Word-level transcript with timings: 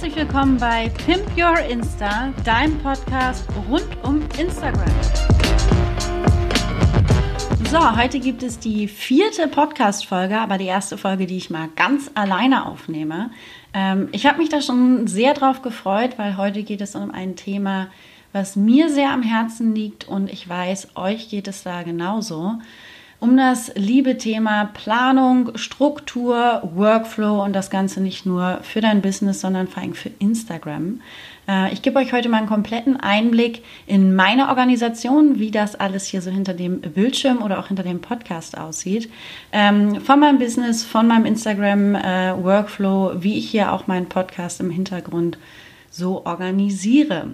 Herzlich 0.00 0.16
willkommen 0.16 0.56
bei 0.56 0.88
Pimp 1.04 1.26
Your 1.36 1.58
Insta, 1.58 2.32
deinem 2.42 2.78
Podcast 2.78 3.44
rund 3.68 3.86
um 4.02 4.22
Instagram. 4.38 4.88
So, 7.70 7.98
heute 7.98 8.18
gibt 8.18 8.42
es 8.42 8.58
die 8.58 8.88
vierte 8.88 9.46
Podcast-Folge, 9.46 10.38
aber 10.38 10.56
die 10.56 10.64
erste 10.64 10.96
Folge, 10.96 11.26
die 11.26 11.36
ich 11.36 11.50
mal 11.50 11.68
ganz 11.76 12.10
alleine 12.14 12.64
aufnehme. 12.64 13.30
Ähm, 13.74 14.08
ich 14.12 14.24
habe 14.24 14.38
mich 14.38 14.48
da 14.48 14.62
schon 14.62 15.06
sehr 15.06 15.34
drauf 15.34 15.60
gefreut, 15.60 16.12
weil 16.16 16.38
heute 16.38 16.62
geht 16.62 16.80
es 16.80 16.94
um 16.94 17.10
ein 17.10 17.36
Thema, 17.36 17.88
was 18.32 18.56
mir 18.56 18.88
sehr 18.88 19.10
am 19.10 19.22
Herzen 19.22 19.74
liegt 19.74 20.08
und 20.08 20.32
ich 20.32 20.48
weiß, 20.48 20.96
euch 20.96 21.28
geht 21.28 21.46
es 21.46 21.62
da 21.62 21.82
genauso 21.82 22.54
um 23.20 23.36
das 23.36 23.70
liebe 23.74 24.16
Thema 24.16 24.70
Planung, 24.72 25.56
Struktur, 25.56 26.62
Workflow 26.74 27.44
und 27.44 27.52
das 27.52 27.68
Ganze 27.68 28.00
nicht 28.00 28.24
nur 28.24 28.60
für 28.62 28.80
dein 28.80 29.02
Business, 29.02 29.42
sondern 29.42 29.68
vor 29.68 29.82
allem 29.82 29.94
für 29.94 30.10
Instagram. 30.18 31.00
Äh, 31.46 31.72
ich 31.72 31.82
gebe 31.82 31.98
euch 31.98 32.14
heute 32.14 32.30
mal 32.30 32.38
einen 32.38 32.48
kompletten 32.48 32.98
Einblick 32.98 33.62
in 33.86 34.14
meine 34.14 34.48
Organisation, 34.48 35.38
wie 35.38 35.50
das 35.50 35.74
alles 35.74 36.06
hier 36.06 36.22
so 36.22 36.30
hinter 36.30 36.54
dem 36.54 36.80
Bildschirm 36.80 37.42
oder 37.42 37.58
auch 37.58 37.68
hinter 37.68 37.82
dem 37.82 38.00
Podcast 38.00 38.56
aussieht. 38.56 39.10
Ähm, 39.52 40.00
von 40.00 40.18
meinem 40.18 40.38
Business, 40.38 40.82
von 40.82 41.06
meinem 41.06 41.26
Instagram-Workflow, 41.26 43.10
äh, 43.10 43.22
wie 43.22 43.36
ich 43.36 43.50
hier 43.50 43.72
auch 43.72 43.86
meinen 43.86 44.08
Podcast 44.08 44.60
im 44.60 44.70
Hintergrund 44.70 45.36
so 45.90 46.24
organisiere. 46.24 47.32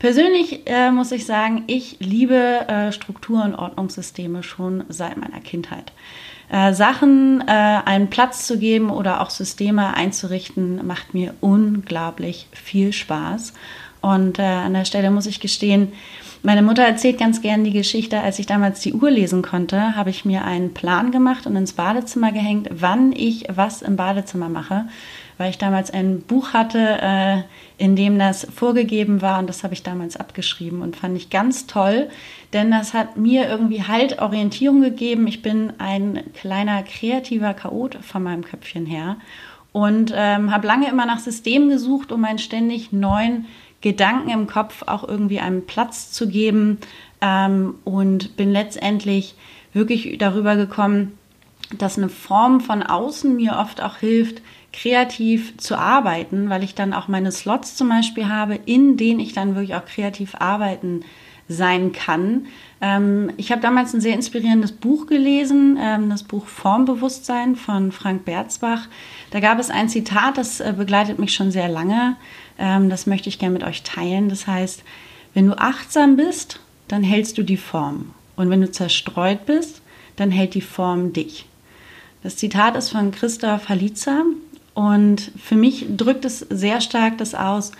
Persönlich 0.00 0.62
äh, 0.64 0.90
muss 0.90 1.12
ich 1.12 1.26
sagen, 1.26 1.64
ich 1.66 1.98
liebe 2.00 2.34
äh, 2.34 2.90
Struktur- 2.90 3.44
und 3.44 3.54
Ordnungssysteme 3.54 4.42
schon 4.42 4.82
seit 4.88 5.18
meiner 5.18 5.40
Kindheit. 5.40 5.92
Äh, 6.50 6.72
Sachen 6.72 7.44
äh, 7.46 7.50
einen 7.84 8.08
Platz 8.08 8.46
zu 8.46 8.58
geben 8.58 8.88
oder 8.88 9.20
auch 9.20 9.28
Systeme 9.28 9.92
einzurichten, 9.94 10.86
macht 10.86 11.12
mir 11.12 11.34
unglaublich 11.42 12.48
viel 12.50 12.94
Spaß. 12.94 13.52
Und 14.00 14.38
äh, 14.38 14.42
an 14.42 14.72
der 14.72 14.86
Stelle 14.86 15.10
muss 15.10 15.26
ich 15.26 15.38
gestehen, 15.38 15.92
meine 16.42 16.62
Mutter 16.62 16.82
erzählt 16.82 17.18
ganz 17.18 17.42
gern 17.42 17.64
die 17.64 17.72
Geschichte, 17.72 18.22
als 18.22 18.38
ich 18.38 18.46
damals 18.46 18.80
die 18.80 18.94
Uhr 18.94 19.10
lesen 19.10 19.42
konnte, 19.42 19.94
habe 19.94 20.08
ich 20.08 20.24
mir 20.24 20.46
einen 20.46 20.72
Plan 20.72 21.10
gemacht 21.10 21.46
und 21.46 21.54
ins 21.56 21.74
Badezimmer 21.74 22.32
gehängt, 22.32 22.70
wann 22.72 23.12
ich 23.12 23.44
was 23.54 23.82
im 23.82 23.96
Badezimmer 23.96 24.48
mache 24.48 24.86
weil 25.40 25.48
ich 25.48 25.56
damals 25.56 25.90
ein 25.90 26.20
Buch 26.20 26.52
hatte, 26.52 26.98
äh, 27.00 27.42
in 27.82 27.96
dem 27.96 28.18
das 28.18 28.46
vorgegeben 28.54 29.22
war 29.22 29.38
und 29.38 29.48
das 29.48 29.64
habe 29.64 29.72
ich 29.72 29.82
damals 29.82 30.18
abgeschrieben 30.18 30.82
und 30.82 30.96
fand 30.96 31.16
ich 31.16 31.30
ganz 31.30 31.66
toll, 31.66 32.10
denn 32.52 32.70
das 32.70 32.92
hat 32.92 33.16
mir 33.16 33.48
irgendwie 33.48 33.84
halt 33.84 34.20
Orientierung 34.20 34.82
gegeben. 34.82 35.26
Ich 35.26 35.40
bin 35.40 35.72
ein 35.78 36.24
kleiner 36.34 36.82
kreativer 36.82 37.54
Chaot 37.54 37.96
von 38.02 38.22
meinem 38.22 38.44
Köpfchen 38.44 38.84
her 38.84 39.16
und 39.72 40.12
ähm, 40.14 40.52
habe 40.52 40.66
lange 40.66 40.90
immer 40.90 41.06
nach 41.06 41.20
Systemen 41.20 41.70
gesucht, 41.70 42.12
um 42.12 42.20
meinen 42.20 42.38
ständig 42.38 42.92
neuen 42.92 43.46
Gedanken 43.80 44.28
im 44.28 44.46
Kopf 44.46 44.82
auch 44.86 45.08
irgendwie 45.08 45.40
einen 45.40 45.64
Platz 45.64 46.12
zu 46.12 46.28
geben 46.28 46.76
ähm, 47.22 47.76
und 47.84 48.36
bin 48.36 48.52
letztendlich 48.52 49.36
wirklich 49.72 50.18
darüber 50.18 50.56
gekommen, 50.56 51.16
dass 51.78 51.96
eine 51.96 52.10
Form 52.10 52.60
von 52.60 52.82
außen 52.82 53.34
mir 53.34 53.56
oft 53.56 53.82
auch 53.82 53.96
hilft, 53.96 54.42
kreativ 54.72 55.56
zu 55.58 55.76
arbeiten, 55.76 56.48
weil 56.48 56.62
ich 56.62 56.74
dann 56.74 56.92
auch 56.92 57.08
meine 57.08 57.32
Slots 57.32 57.76
zum 57.76 57.88
Beispiel 57.88 58.28
habe, 58.28 58.58
in 58.66 58.96
denen 58.96 59.20
ich 59.20 59.32
dann 59.32 59.54
wirklich 59.54 59.74
auch 59.74 59.84
kreativ 59.84 60.34
arbeiten 60.38 61.04
sein 61.48 61.92
kann. 61.92 62.46
Ähm, 62.80 63.32
ich 63.36 63.50
habe 63.50 63.60
damals 63.60 63.92
ein 63.92 64.00
sehr 64.00 64.14
inspirierendes 64.14 64.72
Buch 64.72 65.06
gelesen, 65.06 65.76
ähm, 65.80 66.08
das 66.08 66.22
Buch 66.22 66.46
Formbewusstsein 66.46 67.56
von 67.56 67.90
Frank 67.90 68.24
Berzbach. 68.24 68.86
Da 69.32 69.40
gab 69.40 69.58
es 69.58 69.68
ein 69.68 69.88
Zitat, 69.88 70.38
das 70.38 70.60
äh, 70.60 70.72
begleitet 70.76 71.18
mich 71.18 71.34
schon 71.34 71.50
sehr 71.50 71.68
lange. 71.68 72.16
Ähm, 72.58 72.88
das 72.88 73.06
möchte 73.06 73.28
ich 73.28 73.40
gerne 73.40 73.54
mit 73.54 73.64
euch 73.64 73.82
teilen. 73.82 74.28
Das 74.28 74.46
heißt, 74.46 74.84
wenn 75.34 75.46
du 75.46 75.58
achtsam 75.58 76.16
bist, 76.16 76.60
dann 76.86 77.02
hältst 77.02 77.36
du 77.36 77.42
die 77.42 77.56
Form. 77.56 78.14
Und 78.36 78.48
wenn 78.48 78.60
du 78.60 78.70
zerstreut 78.70 79.44
bist, 79.44 79.82
dann 80.16 80.30
hält 80.30 80.54
die 80.54 80.60
Form 80.60 81.12
dich. 81.12 81.46
Das 82.22 82.36
Zitat 82.36 82.76
ist 82.76 82.90
von 82.90 83.10
Christoph 83.10 83.68
Halitza 83.68 84.24
und 84.74 85.32
für 85.36 85.56
mich 85.56 85.86
drückt 85.96 86.24
es 86.24 86.40
sehr 86.40 86.80
stark 86.80 87.18
das 87.18 87.34
aus, 87.34 87.72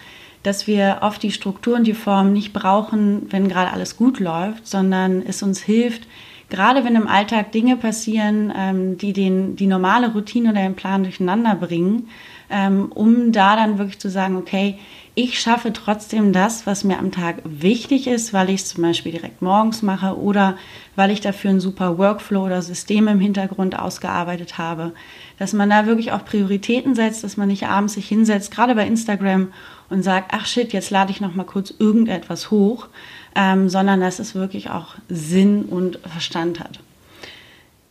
dass 0.42 0.66
wir 0.66 0.98
oft 1.02 1.22
die 1.22 1.32
Struktur 1.32 1.76
und 1.76 1.86
die 1.86 1.94
Form 1.94 2.32
nicht 2.32 2.52
brauchen, 2.52 3.26
wenn 3.30 3.48
gerade 3.48 3.72
alles 3.72 3.96
gut 3.96 4.20
läuft, 4.20 4.66
sondern 4.66 5.22
es 5.22 5.42
uns 5.42 5.60
hilft, 5.60 6.06
gerade 6.48 6.84
wenn 6.84 6.96
im 6.96 7.06
Alltag 7.06 7.52
Dinge 7.52 7.76
passieren, 7.76 8.52
ähm, 8.56 8.98
die 8.98 9.12
den, 9.12 9.56
die 9.56 9.66
normale 9.66 10.12
Routine 10.12 10.50
oder 10.50 10.62
den 10.62 10.76
Plan 10.76 11.02
durcheinander 11.02 11.54
bringen, 11.54 12.08
ähm, 12.50 12.90
um 12.92 13.32
da 13.32 13.54
dann 13.54 13.78
wirklich 13.78 13.98
zu 13.98 14.10
sagen, 14.10 14.36
okay, 14.36 14.78
ich 15.14 15.40
schaffe 15.40 15.72
trotzdem 15.72 16.32
das, 16.32 16.66
was 16.66 16.84
mir 16.84 16.98
am 16.98 17.10
Tag 17.10 17.42
wichtig 17.44 18.06
ist, 18.06 18.32
weil 18.32 18.48
ich 18.50 18.62
es 18.62 18.68
zum 18.68 18.82
Beispiel 18.82 19.12
direkt 19.12 19.42
morgens 19.42 19.82
mache 19.82 20.16
oder 20.16 20.56
weil 20.94 21.10
ich 21.10 21.20
dafür 21.20 21.50
ein 21.50 21.60
super 21.60 21.98
Workflow 21.98 22.46
oder 22.46 22.62
System 22.62 23.08
im 23.08 23.18
Hintergrund 23.18 23.78
ausgearbeitet 23.78 24.58
habe. 24.58 24.92
Dass 25.38 25.52
man 25.52 25.68
da 25.68 25.86
wirklich 25.86 26.12
auch 26.12 26.24
Prioritäten 26.24 26.94
setzt, 26.94 27.24
dass 27.24 27.36
man 27.36 27.48
nicht 27.48 27.66
abends 27.66 27.94
sich 27.94 28.08
hinsetzt, 28.08 28.52
gerade 28.52 28.74
bei 28.74 28.86
Instagram 28.86 29.52
und 29.88 30.02
sagt, 30.02 30.30
ach 30.32 30.46
shit, 30.46 30.72
jetzt 30.72 30.90
lade 30.90 31.10
ich 31.10 31.20
noch 31.20 31.34
mal 31.34 31.44
kurz 31.44 31.74
irgendetwas 31.76 32.50
hoch, 32.50 32.86
ähm, 33.34 33.68
sondern 33.68 34.00
dass 34.00 34.20
es 34.20 34.34
wirklich 34.34 34.70
auch 34.70 34.94
Sinn 35.08 35.64
und 35.64 35.98
Verstand 36.06 36.60
hat. 36.60 36.80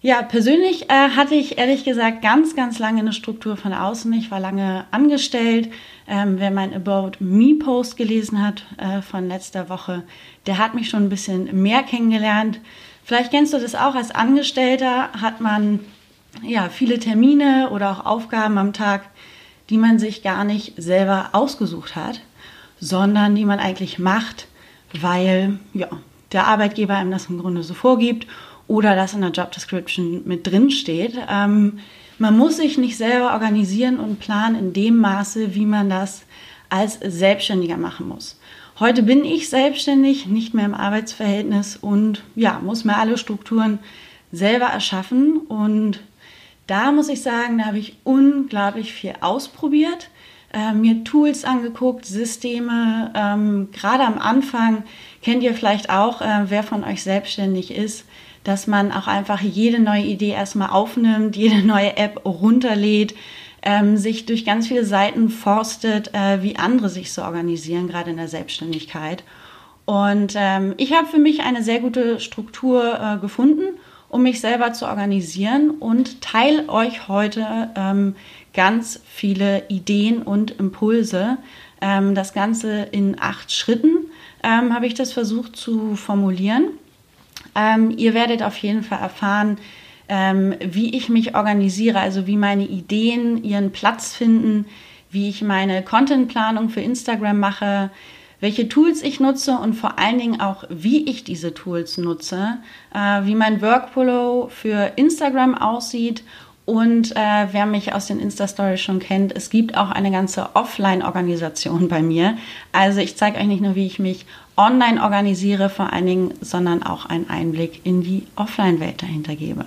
Ja, 0.01 0.21
persönlich 0.21 0.89
äh, 0.89 1.09
hatte 1.09 1.35
ich 1.35 1.57
ehrlich 1.57 1.83
gesagt 1.83 2.21
ganz, 2.21 2.55
ganz 2.55 2.79
lange 2.79 3.01
eine 3.01 3.11
Struktur 3.11 3.57
von 3.57 3.73
außen. 3.73 4.13
Ich 4.13 4.31
war 4.31 4.39
lange 4.39 4.85
angestellt. 4.91 5.69
Ähm, 6.07 6.39
wer 6.39 6.51
mein 6.51 6.73
About 6.73 7.17
Me 7.19 7.55
Post 7.55 7.97
gelesen 7.97 8.41
hat 8.41 8.63
äh, 8.77 9.01
von 9.01 9.27
letzter 9.27 9.67
Woche, 9.67 10.03
der 10.45 10.57
hat 10.57 10.73
mich 10.73 10.89
schon 10.89 11.03
ein 11.03 11.09
bisschen 11.09 11.61
mehr 11.61 11.83
kennengelernt. 11.83 12.61
Vielleicht 13.03 13.31
kennst 13.31 13.53
du 13.53 13.59
das 13.59 13.75
auch 13.75 13.93
als 13.93 14.11
Angestellter, 14.11 15.09
hat 15.21 15.41
man 15.41 15.81
ja 16.43 16.69
viele 16.69 16.99
Termine 16.99 17.69
oder 17.71 17.91
auch 17.91 18.05
Aufgaben 18.05 18.57
am 18.57 18.71
Tag, 18.71 19.03
die 19.69 19.77
man 19.77 19.99
sich 19.99 20.23
gar 20.23 20.45
nicht 20.45 20.75
selber 20.77 21.31
ausgesucht 21.33 21.97
hat, 21.97 22.21
sondern 22.79 23.35
die 23.35 23.45
man 23.45 23.59
eigentlich 23.59 23.99
macht, 23.99 24.47
weil 24.93 25.59
ja, 25.73 25.89
der 26.31 26.47
Arbeitgeber 26.47 26.95
einem 26.95 27.11
das 27.11 27.25
im 27.25 27.39
Grunde 27.39 27.63
so 27.63 27.73
vorgibt 27.73 28.27
oder 28.69 28.95
das 28.95 29.13
in 29.13 29.21
der 29.21 29.31
Job 29.31 29.51
Description 29.51 30.21
mit 30.25 30.47
drin 30.47 30.69
steht. 30.71 31.15
Ähm, 31.27 31.79
man 32.19 32.37
muss 32.37 32.57
sich 32.57 32.77
nicht 32.77 32.97
selber 32.97 33.33
organisieren 33.33 33.99
und 33.99 34.19
planen 34.19 34.55
in 34.55 34.73
dem 34.73 34.97
Maße, 34.97 35.55
wie 35.55 35.65
man 35.65 35.89
das 35.89 36.21
als 36.69 36.99
Selbstständiger 37.01 37.77
machen 37.77 38.07
muss. 38.07 38.39
Heute 38.79 39.01
bin 39.01 39.25
ich 39.25 39.49
selbstständig, 39.49 40.27
nicht 40.27 40.53
mehr 40.53 40.65
im 40.65 40.75
Arbeitsverhältnis 40.75 41.77
und 41.77 42.23
ja, 42.35 42.61
muss 42.63 42.85
mir 42.85 42.97
alle 42.97 43.17
Strukturen 43.17 43.79
selber 44.31 44.67
erschaffen. 44.67 45.37
Und 45.37 46.01
da 46.67 46.91
muss 46.91 47.09
ich 47.09 47.23
sagen, 47.23 47.57
da 47.57 47.65
habe 47.65 47.79
ich 47.79 47.97
unglaublich 48.03 48.93
viel 48.93 49.15
ausprobiert, 49.19 50.09
äh, 50.53 50.73
mir 50.73 51.03
Tools 51.03 51.43
angeguckt, 51.43 52.05
Systeme. 52.05 53.11
Ähm, 53.15 53.69
Gerade 53.71 54.03
am 54.03 54.19
Anfang 54.19 54.83
kennt 55.23 55.41
ihr 55.41 55.55
vielleicht 55.55 55.89
auch, 55.89 56.21
äh, 56.21 56.45
wer 56.49 56.61
von 56.61 56.83
euch 56.83 57.01
selbstständig 57.01 57.75
ist 57.75 58.05
dass 58.43 58.67
man 58.67 58.91
auch 58.91 59.07
einfach 59.07 59.41
jede 59.41 59.79
neue 59.79 60.03
Idee 60.03 60.31
erstmal 60.31 60.69
aufnimmt, 60.69 61.35
jede 61.35 61.61
neue 61.65 61.97
App 61.97 62.25
runterlädt, 62.25 63.15
ähm, 63.61 63.97
sich 63.97 64.25
durch 64.25 64.45
ganz 64.45 64.67
viele 64.67 64.85
Seiten 64.85 65.29
forstet, 65.29 66.13
äh, 66.13 66.41
wie 66.41 66.55
andere 66.55 66.89
sich 66.89 67.11
so 67.11 67.23
organisieren, 67.23 67.87
gerade 67.87 68.11
in 68.11 68.17
der 68.17 68.27
Selbstständigkeit. 68.27 69.23
Und 69.85 70.33
ähm, 70.35 70.75
ich 70.77 70.93
habe 70.93 71.07
für 71.07 71.17
mich 71.17 71.41
eine 71.41 71.63
sehr 71.63 71.79
gute 71.79 72.19
Struktur 72.19 72.99
äh, 72.99 73.17
gefunden, 73.17 73.79
um 74.07 74.23
mich 74.23 74.39
selber 74.39 74.71
zu 74.73 74.85
organisieren 74.85 75.71
und 75.71 76.21
teile 76.21 76.69
euch 76.69 77.07
heute 77.07 77.69
ähm, 77.75 78.15
ganz 78.53 79.01
viele 79.05 79.63
Ideen 79.67 80.21
und 80.21 80.51
Impulse. 80.51 81.37
Ähm, 81.81 82.15
das 82.15 82.33
Ganze 82.33 82.83
in 82.91 83.17
acht 83.19 83.51
Schritten 83.51 84.05
ähm, 84.43 84.73
habe 84.73 84.85
ich 84.87 84.93
das 84.93 85.11
versucht 85.11 85.55
zu 85.55 85.95
formulieren. 85.95 86.65
Ähm, 87.55 87.91
ihr 87.95 88.13
werdet 88.13 88.43
auf 88.43 88.57
jeden 88.57 88.83
Fall 88.83 88.99
erfahren, 88.99 89.57
ähm, 90.07 90.55
wie 90.59 90.95
ich 90.95 91.09
mich 91.09 91.35
organisiere, 91.35 91.99
also 91.99 92.27
wie 92.27 92.37
meine 92.37 92.65
Ideen 92.65 93.43
ihren 93.43 93.71
Platz 93.71 94.15
finden, 94.15 94.65
wie 95.11 95.29
ich 95.29 95.41
meine 95.41 95.83
Contentplanung 95.83 96.69
für 96.69 96.81
Instagram 96.81 97.39
mache, 97.39 97.91
welche 98.39 98.69
Tools 98.69 99.01
ich 99.03 99.19
nutze 99.19 99.57
und 99.57 99.73
vor 99.73 99.99
allen 99.99 100.17
Dingen 100.17 100.39
auch, 100.39 100.63
wie 100.69 101.09
ich 101.09 101.23
diese 101.23 101.53
Tools 101.53 101.97
nutze, 101.97 102.57
äh, 102.93 103.25
wie 103.25 103.35
mein 103.35 103.61
Workflow 103.61 104.49
für 104.49 104.93
Instagram 104.95 105.55
aussieht 105.55 106.23
und 106.69 107.15
äh, 107.15 107.47
wer 107.51 107.65
mich 107.65 107.93
aus 107.93 108.05
den 108.05 108.19
Insta-Stories 108.19 108.79
schon 108.79 108.99
kennt, 108.99 109.35
es 109.35 109.49
gibt 109.49 109.75
auch 109.75 109.89
eine 109.89 110.11
ganze 110.11 110.49
Offline-Organisation 110.53 111.87
bei 111.87 112.03
mir. 112.03 112.37
Also 112.71 112.99
ich 112.99 113.17
zeige 113.17 113.39
euch 113.39 113.47
nicht 113.47 113.63
nur, 113.63 113.73
wie 113.73 113.87
ich 113.87 113.97
mich 113.97 114.27
online 114.55 115.01
organisiere 115.01 115.69
vor 115.69 115.91
allen 115.91 116.05
Dingen, 116.05 116.33
sondern 116.41 116.83
auch 116.83 117.07
einen 117.07 117.27
Einblick 117.27 117.83
in 117.85 118.03
die 118.03 118.27
Offline-Welt 118.35 119.01
dahinter 119.01 119.35
gebe. 119.35 119.65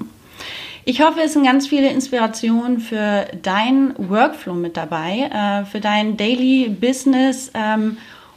Ich 0.84 1.02
hoffe, 1.02 1.18
es 1.24 1.32
sind 1.32 1.42
ganz 1.42 1.66
viele 1.66 1.90
Inspirationen 1.90 2.78
für 2.78 3.26
deinen 3.42 3.94
Workflow 3.98 4.54
mit 4.54 4.76
dabei, 4.76 5.28
äh, 5.32 5.64
für 5.64 5.80
dein 5.80 6.16
Daily 6.16 6.68
Business. 6.68 7.50
Ähm, 7.54 7.96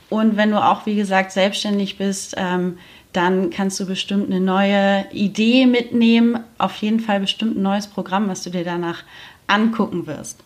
und 0.09 0.37
wenn 0.37 0.49
du 0.49 0.57
auch, 0.57 0.87
wie 0.87 0.95
gesagt, 0.95 1.33
selbstständig 1.33 1.99
bist, 1.99 2.33
ähm, 2.35 2.79
dann 3.15 3.49
kannst 3.49 3.79
du 3.79 3.85
bestimmt 3.85 4.31
eine 4.31 4.39
neue 4.39 5.05
Idee 5.11 5.65
mitnehmen. 5.65 6.39
Auf 6.57 6.75
jeden 6.77 6.99
Fall 6.99 7.19
bestimmt 7.19 7.57
ein 7.57 7.61
neues 7.61 7.87
Programm, 7.87 8.27
was 8.27 8.43
du 8.43 8.49
dir 8.49 8.63
danach 8.63 9.03
angucken 9.47 10.07
wirst. 10.07 10.43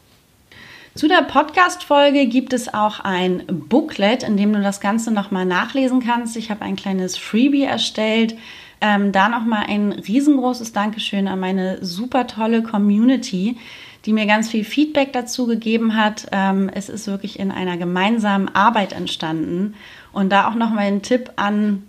Zu 0.95 1.07
der 1.07 1.21
Podcast-Folge 1.21 2.25
gibt 2.25 2.51
es 2.51 2.73
auch 2.73 2.99
ein 2.99 3.43
Booklet, 3.47 4.23
in 4.23 4.37
dem 4.37 4.53
du 4.53 4.61
das 4.61 4.81
Ganze 4.81 5.11
nochmal 5.11 5.45
nachlesen 5.45 6.01
kannst. 6.01 6.35
Ich 6.35 6.51
habe 6.51 6.63
ein 6.63 6.75
kleines 6.75 7.17
Freebie 7.17 7.63
erstellt. 7.63 8.35
Ähm, 8.81 9.11
da 9.11 9.29
nochmal 9.29 9.65
ein 9.67 9.91
riesengroßes 9.91 10.71
Dankeschön 10.71 11.27
an 11.27 11.39
meine 11.39 11.83
super 11.83 12.27
tolle 12.27 12.63
Community, 12.63 13.57
die 14.05 14.13
mir 14.13 14.25
ganz 14.25 14.49
viel 14.49 14.63
Feedback 14.63 15.13
dazu 15.13 15.45
gegeben 15.45 15.95
hat. 15.95 16.27
Ähm, 16.31 16.69
es 16.73 16.89
ist 16.89 17.07
wirklich 17.07 17.39
in 17.39 17.51
einer 17.51 17.77
gemeinsamen 17.77 18.53
Arbeit 18.53 18.93
entstanden. 18.93 19.75
Und 20.11 20.29
da 20.29 20.49
auch 20.49 20.55
nochmal 20.55 20.85
ein 20.85 21.01
Tipp 21.01 21.31
an 21.35 21.83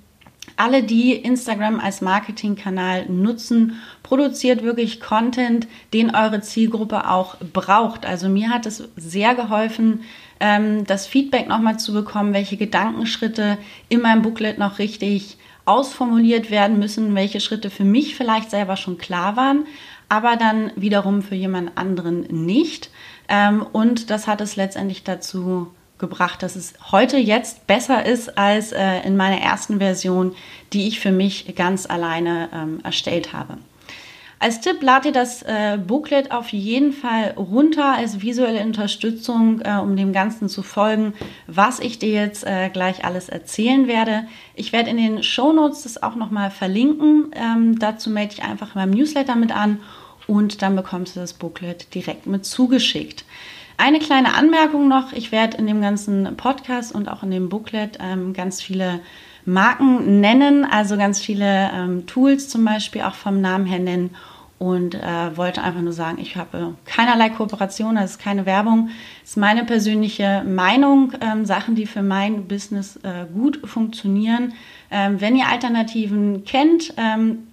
alle, 0.61 0.83
die 0.83 1.15
Instagram 1.15 1.81
als 1.81 2.03
Marketingkanal 2.03 3.07
nutzen, 3.07 3.81
produziert 4.03 4.62
wirklich 4.62 5.01
Content, 5.01 5.67
den 5.95 6.15
eure 6.15 6.43
Zielgruppe 6.43 7.09
auch 7.09 7.37
braucht. 7.53 8.05
Also 8.05 8.29
mir 8.29 8.51
hat 8.51 8.67
es 8.67 8.85
sehr 8.95 9.35
geholfen, 9.35 10.03
ähm, 10.39 10.85
das 10.85 11.07
Feedback 11.07 11.49
nochmal 11.49 11.79
zu 11.79 11.95
bekommen, 11.95 12.35
welche 12.35 12.59
Gedankenschritte 12.59 13.57
in 13.89 14.03
meinem 14.03 14.21
Booklet 14.21 14.59
noch 14.59 14.79
richtig 14.79 15.39
ausformuliert 15.65 16.51
werden 16.51 16.79
müssen, 16.79 17.15
welche 17.15 17.41
Schritte 17.41 17.71
für 17.71 17.85
mich 17.85 18.15
vielleicht 18.15 18.51
selber 18.51 18.77
schon 18.77 18.99
klar 18.99 19.37
waren, 19.37 19.65
aber 20.11 20.37
dann 20.37 20.73
wiederum 20.77 21.23
für 21.23 21.37
jemand 21.37 21.79
anderen 21.79 22.23
nicht. 22.45 22.91
Ähm, 23.29 23.65
und 23.73 24.11
das 24.11 24.27
hat 24.27 24.43
es 24.43 24.57
letztendlich 24.57 25.05
dazu 25.05 25.69
gebracht, 26.00 26.43
dass 26.43 26.56
es 26.56 26.75
heute 26.91 27.17
jetzt 27.17 27.67
besser 27.67 28.05
ist 28.05 28.37
als 28.37 28.73
äh, 28.73 29.00
in 29.06 29.17
meiner 29.17 29.41
ersten 29.41 29.79
Version, 29.79 30.35
die 30.73 30.88
ich 30.88 30.99
für 30.99 31.12
mich 31.12 31.55
ganz 31.55 31.87
alleine 31.87 32.49
ähm, 32.52 32.81
erstellt 32.82 33.32
habe. 33.32 33.58
Als 34.43 34.62
Tipp 34.62 34.82
lad 34.82 35.05
dir 35.05 35.12
das 35.12 35.43
äh, 35.43 35.76
Booklet 35.76 36.32
auf 36.32 36.49
jeden 36.49 36.94
Fall 36.94 37.35
runter 37.37 37.94
als 37.94 38.23
visuelle 38.23 38.62
Unterstützung, 38.62 39.61
äh, 39.61 39.75
um 39.75 39.97
dem 39.97 40.14
Ganzen 40.14 40.49
zu 40.49 40.62
folgen, 40.62 41.12
was 41.47 41.79
ich 41.79 41.99
dir 41.99 42.08
jetzt 42.08 42.47
äh, 42.47 42.70
gleich 42.70 43.05
alles 43.05 43.29
erzählen 43.29 43.87
werde. 43.87 44.26
Ich 44.55 44.73
werde 44.73 44.88
in 44.88 44.97
den 44.97 45.23
Show 45.23 45.52
Notes 45.52 45.82
das 45.82 46.02
auch 46.02 46.14
nochmal 46.14 46.50
verlinken. 46.50 47.32
Ähm, 47.35 47.79
dazu 47.79 48.08
melde 48.08 48.32
ich 48.32 48.43
einfach 48.43 48.75
in 48.75 48.81
meinem 48.81 48.94
Newsletter 48.94 49.37
mit 49.37 49.55
an 49.55 49.81
und 50.26 50.62
dann 50.62 50.75
bekommst 50.75 51.17
du 51.17 51.20
das 51.20 51.35
Booklet 51.35 51.94
direkt 51.94 52.26
mit 52.26 52.47
zugeschickt. 52.47 53.26
Eine 53.82 53.99
kleine 53.99 54.35
Anmerkung 54.35 54.88
noch. 54.88 55.15
Ich 55.15 55.32
werde 55.32 55.56
in 55.56 55.67
dem 55.67 55.81
ganzen 55.81 56.37
Podcast 56.37 56.94
und 56.94 57.09
auch 57.09 57.23
in 57.23 57.31
dem 57.31 57.49
Booklet 57.49 57.97
ähm, 57.99 58.35
ganz 58.35 58.61
viele 58.61 59.00
Marken 59.47 60.21
nennen, 60.21 60.67
also 60.67 60.99
ganz 60.99 61.19
viele 61.19 61.71
ähm, 61.73 62.06
Tools 62.06 62.50
zum 62.50 62.62
Beispiel 62.62 63.00
auch 63.00 63.15
vom 63.15 63.41
Namen 63.41 63.65
her 63.65 63.79
nennen 63.79 64.15
und 64.59 64.97
äh, 64.97 65.35
wollte 65.35 65.62
einfach 65.62 65.81
nur 65.81 65.94
sagen, 65.94 66.19
ich 66.21 66.37
habe 66.37 66.75
keinerlei 66.85 67.31
Kooperation, 67.31 67.94
das 67.94 68.11
ist 68.11 68.19
keine 68.19 68.44
Werbung, 68.44 68.91
das 69.23 69.31
ist 69.31 69.37
meine 69.38 69.65
persönliche 69.65 70.44
Meinung, 70.47 71.15
ähm, 71.23 71.47
Sachen, 71.47 71.75
die 71.75 71.87
für 71.87 72.03
mein 72.03 72.49
Business 72.49 72.97
äh, 72.97 73.25
gut 73.33 73.62
funktionieren. 73.65 74.53
Ähm, 74.91 75.23
wenn 75.23 75.37
ihr 75.37 75.49
Alternativen 75.49 76.44
kennt, 76.44 76.93
ähm, 76.99 77.47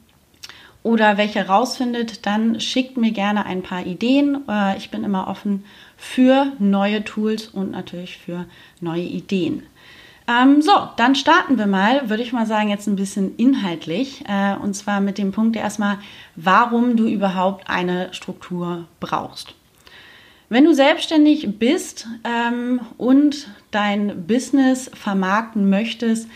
oder 0.88 1.18
welche 1.18 1.46
rausfindet, 1.46 2.26
dann 2.26 2.62
schickt 2.62 2.96
mir 2.96 3.12
gerne 3.12 3.46
ein 3.46 3.62
paar 3.62 3.86
Ideen. 3.86 4.48
Äh, 4.50 4.78
ich 4.78 4.90
bin 4.90 5.04
immer 5.04 5.28
offen 5.28 5.66
für 5.98 6.54
neue 6.60 7.04
Tools 7.04 7.48
und 7.48 7.72
natürlich 7.72 8.18
für 8.18 8.46
neue 8.80 9.02
Ideen. 9.02 9.64
Ähm, 10.30 10.62
so, 10.62 10.72
dann 10.98 11.16
starten 11.16 11.58
wir 11.58 11.68
mal, 11.68 12.10
würde 12.10 12.22
ich 12.22 12.34
mal 12.34 12.46
sagen, 12.46 12.70
jetzt 12.70 12.88
ein 12.88 12.98
bisschen 12.98 13.36
inhaltlich. 13.38 14.24
Äh, 14.28 14.56
und 14.58 14.74
zwar 14.76 15.00
mit 15.00 15.18
dem 15.18 15.32
Punkt 15.32 15.56
erstmal, 15.56 16.00
warum 16.36 16.98
du 16.98 17.08
überhaupt 17.08 17.70
eine 17.70 18.14
Struktur 18.14 18.86
brauchst. 19.00 19.56
Wenn 20.50 20.66
du 20.66 20.74
selbstständig 20.74 21.60
bist 21.60 22.08
ähm, 22.24 22.82
und 22.98 23.48
dein 23.72 24.28
Business 24.28 24.90
vermarkten 24.94 25.70
möchtest, 25.70 26.28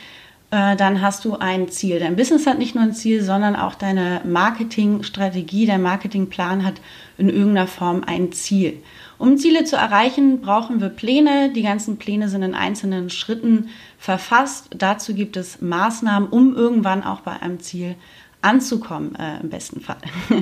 äh, 0.51 0.75
dann 0.75 1.01
hast 1.01 1.23
du 1.23 1.37
ein 1.37 1.69
Ziel. 1.69 1.99
Dein 1.99 2.17
Business 2.17 2.45
hat 2.45 2.59
nicht 2.59 2.75
nur 2.75 2.83
ein 2.83 2.93
Ziel, 2.93 3.23
sondern 3.23 3.55
auch 3.55 3.75
deine 3.75 4.21
Marketingstrategie, 4.25 5.65
dein 5.65 5.81
Marketingplan 5.81 6.65
hat 6.65 6.75
in 7.17 7.29
irgendeiner 7.29 7.67
Form 7.67 8.03
ein 8.05 8.33
Ziel. 8.33 8.83
Um 9.21 9.38
Ziele 9.38 9.65
zu 9.65 9.75
erreichen, 9.75 10.41
brauchen 10.41 10.81
wir 10.81 10.89
Pläne. 10.89 11.51
Die 11.53 11.62
ganzen 11.62 11.97
Pläne 11.97 12.27
sind 12.27 12.41
in 12.41 12.56
einzelnen 12.56 13.12
Schritten 13.12 13.69
verfasst. 14.00 14.69
Dazu 14.75 15.13
gibt 15.13 15.38
es 15.38 15.62
Maßnahmen, 15.62 16.27
um 16.27 16.56
irgendwann 16.56 17.03
auch 17.03 17.19
bei 17.19 17.39
einem 17.39 17.59
Ziel 17.59 17.94
anzukommen, 18.41 19.13
äh, 19.13 19.39
im 19.39 19.50
besten 19.50 19.79
Fall. 19.79 20.00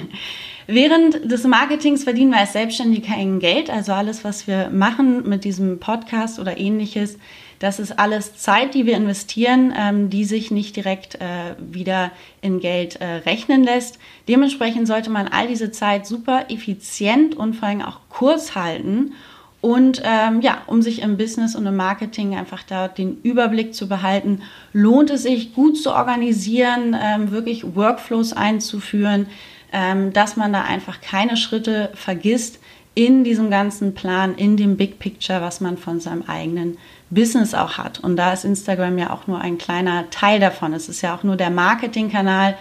Während 0.67 1.29
des 1.29 1.43
Marketings 1.43 2.05
verdienen 2.05 2.31
wir 2.31 2.39
als 2.39 2.53
Selbstständige 2.53 3.05
kein 3.05 3.39
Geld. 3.39 3.69
Also 3.69 3.91
alles, 3.91 4.23
was 4.23 4.47
wir 4.47 4.69
machen 4.69 5.27
mit 5.27 5.43
diesem 5.43 5.81
Podcast 5.81 6.39
oder 6.39 6.57
ähnliches, 6.57 7.17
das 7.59 7.79
ist 7.79 7.99
alles 7.99 8.37
Zeit, 8.37 8.73
die 8.73 8.85
wir 8.85 8.95
investieren, 8.95 9.73
ähm, 9.77 10.09
die 10.09 10.23
sich 10.23 10.49
nicht 10.49 10.75
direkt 10.75 11.15
äh, 11.15 11.55
wieder 11.59 12.11
in 12.41 12.59
Geld 12.61 12.95
äh, 12.95 13.05
rechnen 13.05 13.63
lässt. 13.63 13.99
Dementsprechend 14.29 14.87
sollte 14.87 15.09
man 15.09 15.27
all 15.27 15.47
diese 15.47 15.69
Zeit 15.71 16.07
super 16.07 16.45
effizient 16.49 17.35
und 17.35 17.55
vor 17.55 17.67
allem 17.67 17.81
auch 17.81 17.99
kurz 18.09 18.55
halten. 18.55 19.13
Und 19.61 20.01
ähm, 20.05 20.39
ja, 20.39 20.59
um 20.67 20.81
sich 20.81 21.01
im 21.01 21.17
Business 21.17 21.53
und 21.53 21.65
im 21.65 21.75
Marketing 21.75 22.33
einfach 22.33 22.63
da 22.63 22.87
den 22.87 23.19
Überblick 23.23 23.75
zu 23.75 23.89
behalten, 23.89 24.41
lohnt 24.71 25.09
es 25.09 25.23
sich, 25.23 25.53
gut 25.53 25.77
zu 25.77 25.91
organisieren, 25.91 26.95
ähm, 26.97 27.31
wirklich 27.31 27.75
Workflows 27.75 28.31
einzuführen, 28.31 29.27
ähm, 29.73 30.13
dass 30.13 30.37
man 30.37 30.53
da 30.53 30.63
einfach 30.63 31.01
keine 31.01 31.35
Schritte 31.35 31.91
vergisst 31.93 32.59
in 32.99 33.23
diesem 33.23 33.49
ganzen 33.49 33.93
Plan, 33.93 34.35
in 34.35 34.57
dem 34.57 34.75
Big 34.75 34.99
Picture, 34.99 35.39
was 35.39 35.61
man 35.61 35.77
von 35.77 36.01
seinem 36.01 36.23
eigenen 36.23 36.77
Business 37.09 37.53
auch 37.53 37.77
hat. 37.77 37.99
Und 37.99 38.17
da 38.17 38.33
ist 38.33 38.43
Instagram 38.43 38.97
ja 38.97 39.13
auch 39.13 39.25
nur 39.25 39.39
ein 39.39 39.57
kleiner 39.57 40.09
Teil 40.09 40.41
davon. 40.41 40.73
Es 40.73 40.89
ist 40.89 41.01
ja 41.01 41.15
auch 41.15 41.23
nur 41.23 41.37
der 41.37 41.49
Marketingkanal, 41.49 42.57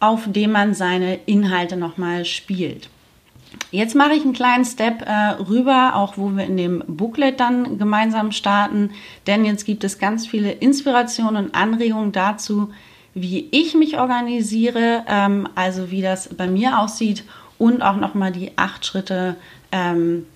auf 0.00 0.24
dem 0.26 0.52
man 0.52 0.74
seine 0.74 1.14
Inhalte 1.24 1.78
nochmal 1.78 2.26
spielt. 2.26 2.90
Jetzt 3.70 3.94
mache 3.94 4.12
ich 4.12 4.22
einen 4.24 4.34
kleinen 4.34 4.66
Step 4.66 5.00
äh, 5.00 5.42
rüber, 5.42 5.92
auch 5.94 6.18
wo 6.18 6.28
wir 6.28 6.44
in 6.44 6.58
dem 6.58 6.84
Booklet 6.86 7.40
dann 7.40 7.78
gemeinsam 7.78 8.32
starten, 8.32 8.90
denn 9.26 9.46
jetzt 9.46 9.64
gibt 9.64 9.82
es 9.82 9.98
ganz 9.98 10.26
viele 10.26 10.52
Inspirationen 10.52 11.46
und 11.46 11.54
Anregungen 11.54 12.12
dazu, 12.12 12.70
wie 13.14 13.48
ich 13.50 13.74
mich 13.74 13.98
organisiere, 13.98 15.04
ähm, 15.08 15.48
also 15.54 15.90
wie 15.90 16.02
das 16.02 16.28
bei 16.34 16.48
mir 16.48 16.80
aussieht 16.80 17.24
und 17.58 17.82
auch 17.82 17.96
nochmal 17.96 18.32
die 18.32 18.52
acht 18.56 18.84
Schritte, 18.84 19.36
ähm, 19.74 20.26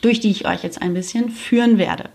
durch 0.00 0.18
die 0.18 0.30
ich 0.30 0.48
euch 0.48 0.62
jetzt 0.64 0.82
ein 0.82 0.94
bisschen 0.94 1.30
führen 1.30 1.78
werde. 1.78 2.08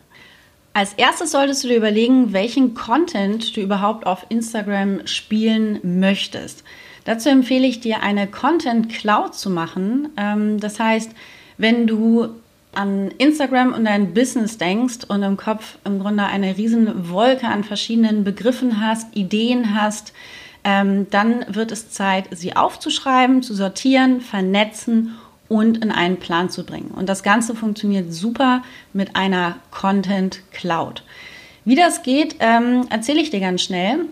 Als 0.73 0.93
erstes 0.93 1.31
solltest 1.31 1.63
du 1.63 1.67
dir 1.67 1.77
überlegen, 1.77 2.33
welchen 2.33 2.73
Content 2.73 3.55
du 3.55 3.61
überhaupt 3.61 4.07
auf 4.07 4.25
Instagram 4.29 5.05
spielen 5.05 5.79
möchtest. 5.83 6.63
Dazu 7.05 7.29
empfehle 7.29 7.67
ich 7.67 7.79
dir, 7.79 8.01
eine 8.01 8.27
Content 8.27 8.89
Cloud 8.89 9.35
zu 9.35 9.51
machen. 9.51 10.09
Ähm, 10.17 10.59
das 10.59 10.79
heißt, 10.79 11.11
wenn 11.57 11.85
du 11.85 12.29
an 12.73 13.11
Instagram 13.19 13.73
und 13.73 13.85
dein 13.85 14.15
Business 14.15 14.57
denkst 14.57 15.05
und 15.07 15.21
im 15.21 15.37
Kopf 15.37 15.77
im 15.85 15.99
Grunde 15.99 16.23
eine 16.23 16.57
riesen 16.57 17.11
Wolke 17.11 17.47
an 17.47 17.63
verschiedenen 17.63 18.23
Begriffen 18.23 18.81
hast, 18.81 19.15
Ideen 19.15 19.79
hast, 19.79 20.11
ähm, 20.63 21.07
dann 21.11 21.45
wird 21.49 21.71
es 21.71 21.91
Zeit, 21.91 22.29
sie 22.31 22.55
aufzuschreiben, 22.55 23.43
zu 23.43 23.53
sortieren, 23.53 24.21
vernetzen 24.21 25.15
und 25.47 25.83
in 25.83 25.91
einen 25.91 26.17
Plan 26.17 26.49
zu 26.49 26.65
bringen. 26.65 26.91
Und 26.91 27.09
das 27.09 27.23
Ganze 27.23 27.55
funktioniert 27.55 28.13
super 28.13 28.63
mit 28.93 29.15
einer 29.15 29.57
Content 29.71 30.41
Cloud. 30.51 31.03
Wie 31.65 31.75
das 31.75 32.03
geht, 32.03 32.37
ähm, 32.39 32.87
erzähle 32.89 33.21
ich 33.21 33.29
dir 33.29 33.39
ganz 33.39 33.61
schnell. 33.61 34.05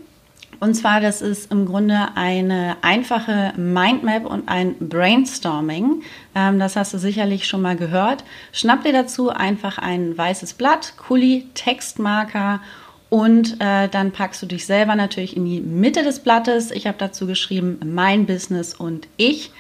Und 0.60 0.76
zwar, 0.76 1.02
das 1.02 1.24
ist 1.24 1.52
im 1.52 1.66
Grunde 1.66 2.10
eine 2.14 2.78
einfache 2.84 3.52
Mindmap 3.58 4.28
und 4.28 4.48
ein 4.48 4.76
Brainstorming. 4.80 6.04
Ähm, 6.36 6.60
das 6.60 6.76
hast 6.76 6.94
du 6.94 7.00
sicherlich 7.00 7.48
schon 7.48 7.64
mal 7.64 7.76
gehört. 7.76 8.24
Schnapp 8.52 8.84
dir 8.84 8.94
dazu 8.94 9.32
einfach 9.32 9.80
ein 9.80 10.16
weißes 10.16 10.54
Blatt, 10.54 10.94
Kuli, 10.98 11.48
Textmarker 11.56 12.62
und 13.10 13.60
äh, 13.60 13.90
dann 13.90 14.12
packst 14.12 14.42
du 14.42 14.46
dich 14.46 14.66
selber 14.66 14.96
natürlich 14.96 15.36
in 15.36 15.46
die 15.46 15.60
Mitte 15.60 16.04
des 16.04 16.20
Blattes. 16.20 16.70
Ich 16.70 16.86
habe 16.86 16.98
dazu 16.98 17.26
geschrieben, 17.26 17.80
mein 17.84 18.28
Business 18.28 18.76
und 18.76 19.08
ich 19.18 19.52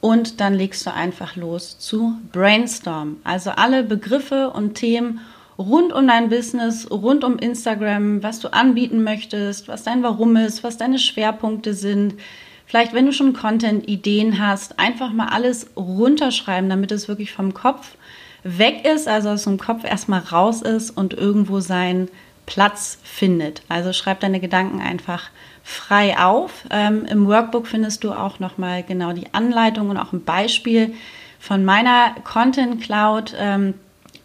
und 0.00 0.40
dann 0.40 0.54
legst 0.54 0.86
du 0.86 0.92
einfach 0.92 1.36
los 1.36 1.78
zu 1.78 2.18
Brainstorm. 2.32 3.16
Also 3.24 3.50
alle 3.50 3.82
Begriffe 3.82 4.50
und 4.50 4.74
Themen 4.74 5.20
rund 5.58 5.92
um 5.92 6.06
dein 6.06 6.28
Business, 6.28 6.90
rund 6.90 7.24
um 7.24 7.38
Instagram, 7.38 8.22
was 8.22 8.40
du 8.40 8.52
anbieten 8.52 9.02
möchtest, 9.02 9.68
was 9.68 9.84
dein 9.84 10.02
Warum 10.02 10.36
ist, 10.36 10.62
was 10.62 10.76
deine 10.76 10.98
Schwerpunkte 10.98 11.74
sind, 11.74 12.14
vielleicht, 12.66 12.92
wenn 12.92 13.06
du 13.06 13.12
schon 13.12 13.32
Content-Ideen 13.32 14.38
hast, 14.38 14.78
einfach 14.78 15.12
mal 15.12 15.28
alles 15.28 15.70
runterschreiben, 15.76 16.68
damit 16.68 16.92
es 16.92 17.08
wirklich 17.08 17.32
vom 17.32 17.54
Kopf 17.54 17.96
weg 18.42 18.86
ist, 18.86 19.08
also 19.08 19.30
aus 19.30 19.44
dem 19.44 19.58
Kopf 19.58 19.84
erstmal 19.84 20.20
raus 20.20 20.62
ist 20.62 20.90
und 20.90 21.14
irgendwo 21.14 21.60
seinen 21.60 22.08
Platz 22.44 22.98
findet. 23.02 23.62
Also 23.68 23.92
schreib 23.92 24.20
deine 24.20 24.40
Gedanken 24.40 24.80
einfach 24.80 25.30
frei 25.66 26.16
auf. 26.16 26.64
Ähm, 26.70 27.06
Im 27.06 27.26
Workbook 27.26 27.66
findest 27.66 28.04
du 28.04 28.12
auch 28.12 28.38
nochmal 28.38 28.84
genau 28.84 29.12
die 29.12 29.34
Anleitung 29.34 29.90
und 29.90 29.96
auch 29.96 30.12
ein 30.12 30.22
Beispiel 30.22 30.94
von 31.40 31.64
meiner 31.64 32.14
Content 32.22 32.80
Cloud, 32.80 33.34
ähm, 33.36 33.74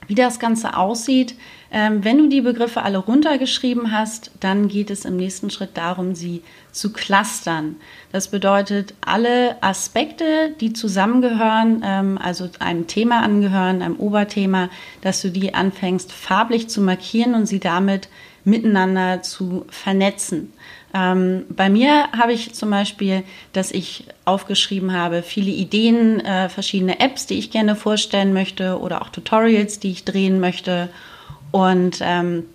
wie 0.05 0.13
das 0.13 0.39
Ganze 0.39 0.77
aussieht. 0.77 1.35
Ähm, 1.71 2.03
wenn 2.03 2.19
du 2.19 2.27
die 2.27 2.41
Begriffe 2.41 2.83
alle 2.83 2.99
runtergeschrieben 2.99 3.91
hast, 3.91 4.29
dann 4.39 4.67
geht 4.67 4.91
es 4.91 5.03
im 5.03 5.17
nächsten 5.17 5.49
Schritt 5.49 5.71
darum, 5.77 6.13
sie 6.13 6.43
zu 6.71 6.93
clustern. 6.93 7.77
Das 8.11 8.27
bedeutet, 8.27 8.93
alle 9.01 9.55
Aspekte, 9.63 10.53
die 10.59 10.73
zusammengehören, 10.73 11.81
ähm, 11.83 12.19
also 12.21 12.49
einem 12.59 12.85
Thema 12.85 13.23
angehören, 13.23 13.81
einem 13.81 13.95
Oberthema, 13.95 14.69
dass 15.01 15.23
du 15.23 15.31
die 15.31 15.55
anfängst 15.55 16.11
farblich 16.11 16.69
zu 16.69 16.81
markieren 16.81 17.33
und 17.33 17.47
sie 17.47 17.59
damit 17.59 18.09
miteinander 18.43 19.21
zu 19.23 19.65
vernetzen. 19.69 20.53
Ähm, 20.93 21.45
bei 21.49 21.69
mir 21.69 22.11
habe 22.11 22.33
ich 22.33 22.53
zum 22.53 22.69
Beispiel, 22.69 23.23
dass 23.53 23.71
ich 23.71 24.05
aufgeschrieben 24.25 24.93
habe, 24.93 25.23
viele 25.23 25.51
Ideen, 25.51 26.19
äh, 26.19 26.49
verschiedene 26.49 26.99
Apps, 26.99 27.27
die 27.27 27.39
ich 27.39 27.51
gerne 27.51 27.75
vorstellen 27.75 28.33
möchte 28.33 28.79
oder 28.79 29.01
auch 29.01 29.09
Tutorials, 29.09 29.79
die 29.79 29.91
ich 29.91 30.03
drehen 30.03 30.39
möchte. 30.39 30.89
Und 31.51 31.99
ähm, 32.01 32.45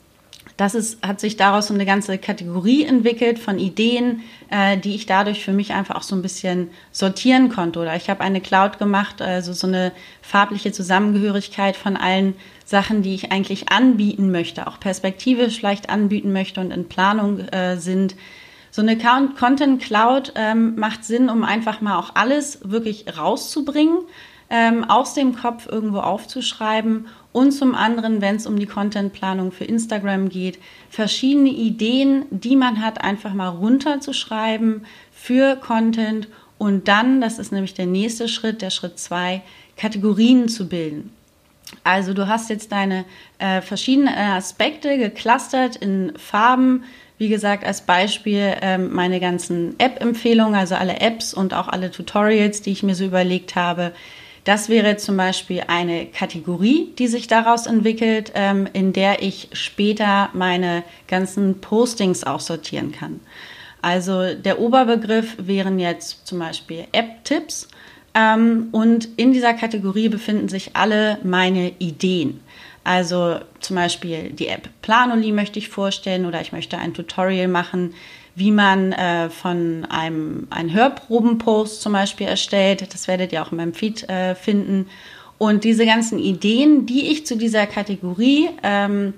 das 0.56 0.74
ist, 0.74 1.06
hat 1.06 1.20
sich 1.20 1.36
daraus 1.36 1.66
so 1.66 1.74
eine 1.74 1.84
ganze 1.84 2.16
Kategorie 2.16 2.84
entwickelt 2.84 3.38
von 3.38 3.58
Ideen, 3.58 4.22
äh, 4.50 4.78
die 4.78 4.94
ich 4.94 5.04
dadurch 5.04 5.44
für 5.44 5.52
mich 5.52 5.72
einfach 5.72 5.96
auch 5.96 6.02
so 6.02 6.16
ein 6.16 6.22
bisschen 6.22 6.70
sortieren 6.92 7.50
konnte. 7.50 7.78
Oder 7.78 7.94
ich 7.94 8.08
habe 8.08 8.22
eine 8.22 8.40
Cloud 8.40 8.78
gemacht, 8.78 9.20
also 9.20 9.52
so 9.52 9.66
eine 9.66 9.92
farbliche 10.22 10.72
Zusammengehörigkeit 10.72 11.76
von 11.76 11.96
allen 11.96 12.34
Sachen, 12.64 13.02
die 13.02 13.14
ich 13.14 13.32
eigentlich 13.32 13.70
anbieten 13.70 14.30
möchte, 14.30 14.66
auch 14.66 14.80
perspektivisch 14.80 15.58
vielleicht 15.58 15.90
anbieten 15.90 16.32
möchte 16.32 16.60
und 16.60 16.70
in 16.70 16.88
Planung 16.88 17.40
äh, 17.40 17.76
sind. 17.76 18.16
So 18.70 18.82
eine 18.82 18.98
Content 18.98 19.82
Cloud 19.82 20.32
ähm, 20.36 20.76
macht 20.76 21.04
Sinn, 21.04 21.28
um 21.28 21.44
einfach 21.44 21.80
mal 21.80 21.98
auch 21.98 22.14
alles 22.14 22.60
wirklich 22.62 23.06
rauszubringen, 23.16 23.98
ähm, 24.48 24.84
aus 24.84 25.14
dem 25.14 25.34
Kopf 25.34 25.66
irgendwo 25.66 25.98
aufzuschreiben 25.98 27.08
und 27.36 27.52
zum 27.52 27.74
anderen, 27.74 28.22
wenn 28.22 28.36
es 28.36 28.46
um 28.46 28.58
die 28.58 28.64
Contentplanung 28.64 29.52
für 29.52 29.64
Instagram 29.64 30.30
geht, 30.30 30.58
verschiedene 30.88 31.50
Ideen, 31.50 32.24
die 32.30 32.56
man 32.56 32.80
hat, 32.80 33.04
einfach 33.04 33.34
mal 33.34 33.48
runterzuschreiben 33.48 34.86
für 35.12 35.56
Content 35.56 36.28
und 36.56 36.88
dann, 36.88 37.20
das 37.20 37.38
ist 37.38 37.52
nämlich 37.52 37.74
der 37.74 37.84
nächste 37.84 38.28
Schritt, 38.28 38.62
der 38.62 38.70
Schritt 38.70 38.98
zwei, 38.98 39.42
Kategorien 39.76 40.48
zu 40.48 40.66
bilden. 40.66 41.12
Also 41.84 42.14
du 42.14 42.26
hast 42.26 42.48
jetzt 42.48 42.72
deine 42.72 43.04
äh, 43.38 43.60
verschiedenen 43.60 44.14
Aspekte 44.14 44.96
geclustert 44.96 45.76
in 45.76 46.14
Farben. 46.16 46.84
Wie 47.18 47.28
gesagt, 47.28 47.66
als 47.66 47.82
Beispiel 47.82 48.54
ähm, 48.62 48.94
meine 48.94 49.20
ganzen 49.20 49.78
App-Empfehlungen, 49.78 50.54
also 50.54 50.74
alle 50.74 51.00
Apps 51.00 51.34
und 51.34 51.52
auch 51.52 51.68
alle 51.68 51.90
Tutorials, 51.90 52.62
die 52.62 52.72
ich 52.72 52.82
mir 52.82 52.94
so 52.94 53.04
überlegt 53.04 53.56
habe. 53.56 53.92
Das 54.46 54.68
wäre 54.68 54.96
zum 54.96 55.16
Beispiel 55.16 55.64
eine 55.66 56.06
Kategorie, 56.06 56.92
die 57.00 57.08
sich 57.08 57.26
daraus 57.26 57.66
entwickelt, 57.66 58.30
ähm, 58.36 58.68
in 58.72 58.92
der 58.92 59.20
ich 59.20 59.48
später 59.52 60.30
meine 60.34 60.84
ganzen 61.08 61.60
Postings 61.60 62.22
auch 62.22 62.38
sortieren 62.38 62.92
kann. 62.92 63.18
Also 63.82 64.34
der 64.34 64.60
Oberbegriff 64.60 65.34
wären 65.38 65.80
jetzt 65.80 66.28
zum 66.28 66.38
Beispiel 66.38 66.84
App-Tipps 66.92 67.68
ähm, 68.14 68.68
und 68.70 69.08
in 69.16 69.32
dieser 69.32 69.52
Kategorie 69.52 70.08
befinden 70.08 70.48
sich 70.48 70.76
alle 70.76 71.18
meine 71.24 71.72
Ideen. 71.80 72.40
Also 72.84 73.40
zum 73.58 73.74
Beispiel 73.74 74.30
die 74.30 74.46
App 74.46 74.68
Planoli 74.80 75.32
möchte 75.32 75.58
ich 75.58 75.70
vorstellen 75.70 76.24
oder 76.24 76.40
ich 76.40 76.52
möchte 76.52 76.78
ein 76.78 76.94
Tutorial 76.94 77.48
machen, 77.48 77.94
wie 78.36 78.50
man 78.50 78.92
äh, 78.92 79.30
von 79.30 79.86
einem 79.86 80.46
einen 80.50 80.72
Hörprobenpost 80.72 81.80
zum 81.80 81.94
Beispiel 81.94 82.28
erstellt. 82.28 82.92
Das 82.92 83.08
werdet 83.08 83.32
ihr 83.32 83.42
auch 83.42 83.50
in 83.50 83.56
meinem 83.56 83.74
Feed 83.74 84.08
äh, 84.08 84.34
finden. 84.34 84.88
Und 85.38 85.64
diese 85.64 85.86
ganzen 85.86 86.18
Ideen, 86.18 86.84
die 86.84 87.10
ich 87.10 87.26
zu 87.26 87.36
dieser 87.36 87.66
Kategorie, 87.66 88.50
ähm, 88.62 89.14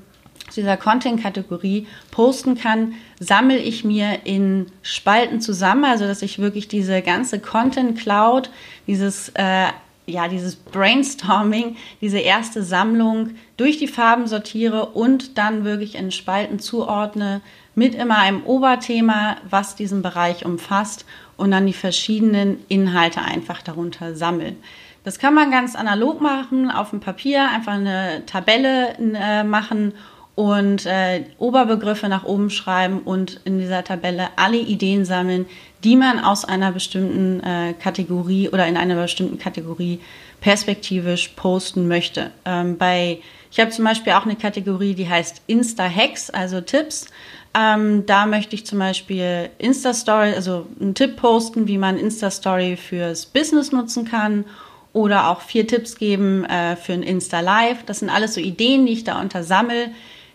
zu 0.51 0.61
dieser 0.61 0.77
Content-Kategorie 0.77 1.89
posten 2.13 2.57
kann, 2.57 2.95
sammle 3.19 3.59
ich 3.59 3.85
mir 3.85 4.21
in 4.25 4.67
Spalten 4.83 5.41
zusammen, 5.41 5.85
also 5.85 6.07
dass 6.07 6.23
ich 6.23 6.39
wirklich 6.39 6.69
diese 6.69 7.03
ganze 7.03 7.41
Content-Cloud, 7.41 8.51
dieses 8.87 9.31
äh, 9.35 9.67
ja, 10.07 10.27
dieses 10.27 10.57
Brainstorming, 10.57 11.77
diese 12.01 12.19
erste 12.19 12.63
Sammlung 12.63 13.33
durch 13.59 13.77
die 13.77 13.89
Farben 13.89 14.27
sortiere 14.27 14.87
und 14.87 15.37
dann 15.37 15.65
wirklich 15.65 15.97
in 15.97 16.11
Spalten 16.11 16.59
zuordne, 16.59 17.43
mit 17.79 17.95
immer 17.95 18.19
einem 18.19 18.43
Oberthema, 18.45 19.37
was 19.49 19.77
diesen 19.77 20.03
Bereich 20.03 20.45
umfasst 20.45 21.07
und 21.37 21.53
dann 21.53 21.65
die 21.65 21.73
verschiedenen 21.73 22.59
Inhalte 22.67 23.23
einfach 23.23 23.63
darunter 23.63 24.17
sammeln. 24.17 24.57
Das 25.05 25.21
kann 25.21 25.33
man 25.33 25.53
ganz 25.53 25.77
analog 25.77 26.21
machen, 26.21 26.73
auf 26.73 26.91
dem 26.91 26.99
Papier 26.99 27.49
einfach 27.49 27.75
eine 27.75 28.27
Tabelle 28.27 28.97
äh, 28.99 29.45
machen 29.45 29.95
und 30.35 30.87
äh, 30.87 31.25
Oberbegriffe 31.39 32.09
nach 32.09 32.25
oben 32.25 32.51
schreiben 32.51 32.99
und 33.01 33.41
in 33.45 33.61
dieser 33.61 33.85
Tabelle 33.85 34.29
alle 34.37 34.59
Ideen 34.59 35.05
sammeln, 35.05 35.47
die 35.85 35.95
man 35.95 36.19
aus 36.19 36.45
einer 36.45 36.73
bestimmten 36.73 37.41
äh, 37.41 37.75
Kategorie 37.75 38.49
oder 38.49 38.67
in 38.67 38.77
einer 38.77 38.97
bestimmten 38.97 39.39
Kategorie 39.39 40.01
perspektivisch 40.41 41.29
posten 41.37 41.89
möchte. 41.89 42.31
Ähm, 42.45 42.77
bei, 42.77 43.19
ich 43.51 43.61
habe 43.61 43.71
zum 43.71 43.85
Beispiel 43.85 44.13
auch 44.13 44.25
eine 44.25 44.37
Kategorie, 44.37 44.95
die 44.95 45.09
heißt 45.09 45.43
Insta-Hacks, 45.47 46.31
also 46.31 46.61
Tipps. 46.61 47.07
Ähm, 47.55 48.05
da 48.07 48.27
möchte 48.27 48.55
ich 48.55 48.67
zum 48.67 48.79
Beispiel 48.79 49.51
Insta-Story, 49.59 50.35
also 50.35 50.67
einen 50.81 50.95
Tipp 50.95 51.17
posten, 51.17 51.67
wie 51.67 51.79
man 51.79 51.99
Insta-Story 51.99 52.77
fürs 52.77 53.27
Business 53.27 53.73
nutzen 53.73 54.05
kann 54.05 54.45
oder 54.93 55.29
auch 55.29 55.41
vier 55.41 55.67
Tipps 55.67 55.97
geben 55.97 56.45
äh, 56.45 56.77
für 56.77 56.93
ein 56.93 57.03
Insta-Live. 57.03 57.85
Das 57.87 58.01
sind 58.01 58.11
alles 58.11 58.35
so 58.35 58.41
Ideen, 58.41 58.87
die 58.87 58.93
ich 58.93 59.05
da 59.05 59.21
untersammel, 59.21 59.91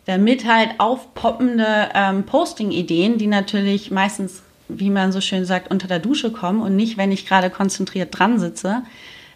damit 0.06 0.46
halt 0.46 0.72
aufpoppende 0.80 1.90
ähm, 1.94 2.24
Posting-Ideen, 2.24 3.18
die 3.18 3.28
natürlich 3.28 3.92
meistens, 3.92 4.44
wie 4.68 4.90
man 4.90 5.12
so 5.12 5.22
schön 5.22 5.46
sagt, 5.46 5.72
unter 5.72 5.88
der 5.88 6.00
Dusche 6.00 6.32
kommen 6.32 6.62
und 6.62 6.76
nicht, 6.76 6.98
wenn 6.98 7.12
ich 7.12 7.28
gerade 7.28 7.50
konzentriert 7.50 8.18
dran 8.18 8.40
sitze, 8.40 8.84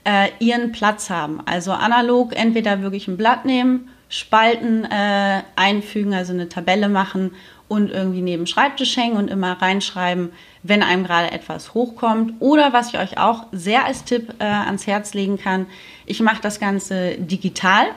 äh, 0.03 0.29
ihren 0.39 0.71
Platz 0.71 1.09
haben. 1.09 1.41
Also 1.45 1.71
analog 1.71 2.35
entweder 2.35 2.81
wirklich 2.81 3.07
ein 3.07 3.17
Blatt 3.17 3.45
nehmen, 3.45 3.89
Spalten 4.09 4.85
äh, 4.85 5.41
einfügen, 5.57 6.13
also 6.13 6.31
eine 6.31 6.47
Tabelle 6.47 6.87
machen 6.87 7.31
und 7.67 7.91
irgendwie 7.91 8.21
neben 8.21 8.47
Schreibtisch 8.47 8.95
hängen 8.95 9.17
und 9.17 9.29
immer 9.29 9.61
reinschreiben, 9.61 10.31
wenn 10.63 10.83
einem 10.83 11.03
gerade 11.03 11.31
etwas 11.31 11.73
hochkommt. 11.73 12.33
Oder 12.39 12.73
was 12.73 12.89
ich 12.93 12.99
euch 12.99 13.17
auch 13.17 13.45
sehr 13.51 13.85
als 13.85 14.03
Tipp 14.03 14.33
äh, 14.39 14.45
ans 14.45 14.87
Herz 14.87 15.13
legen 15.13 15.37
kann, 15.37 15.65
ich 16.05 16.21
mache 16.21 16.41
das 16.41 16.59
Ganze 16.59 17.15
digital. 17.17 17.87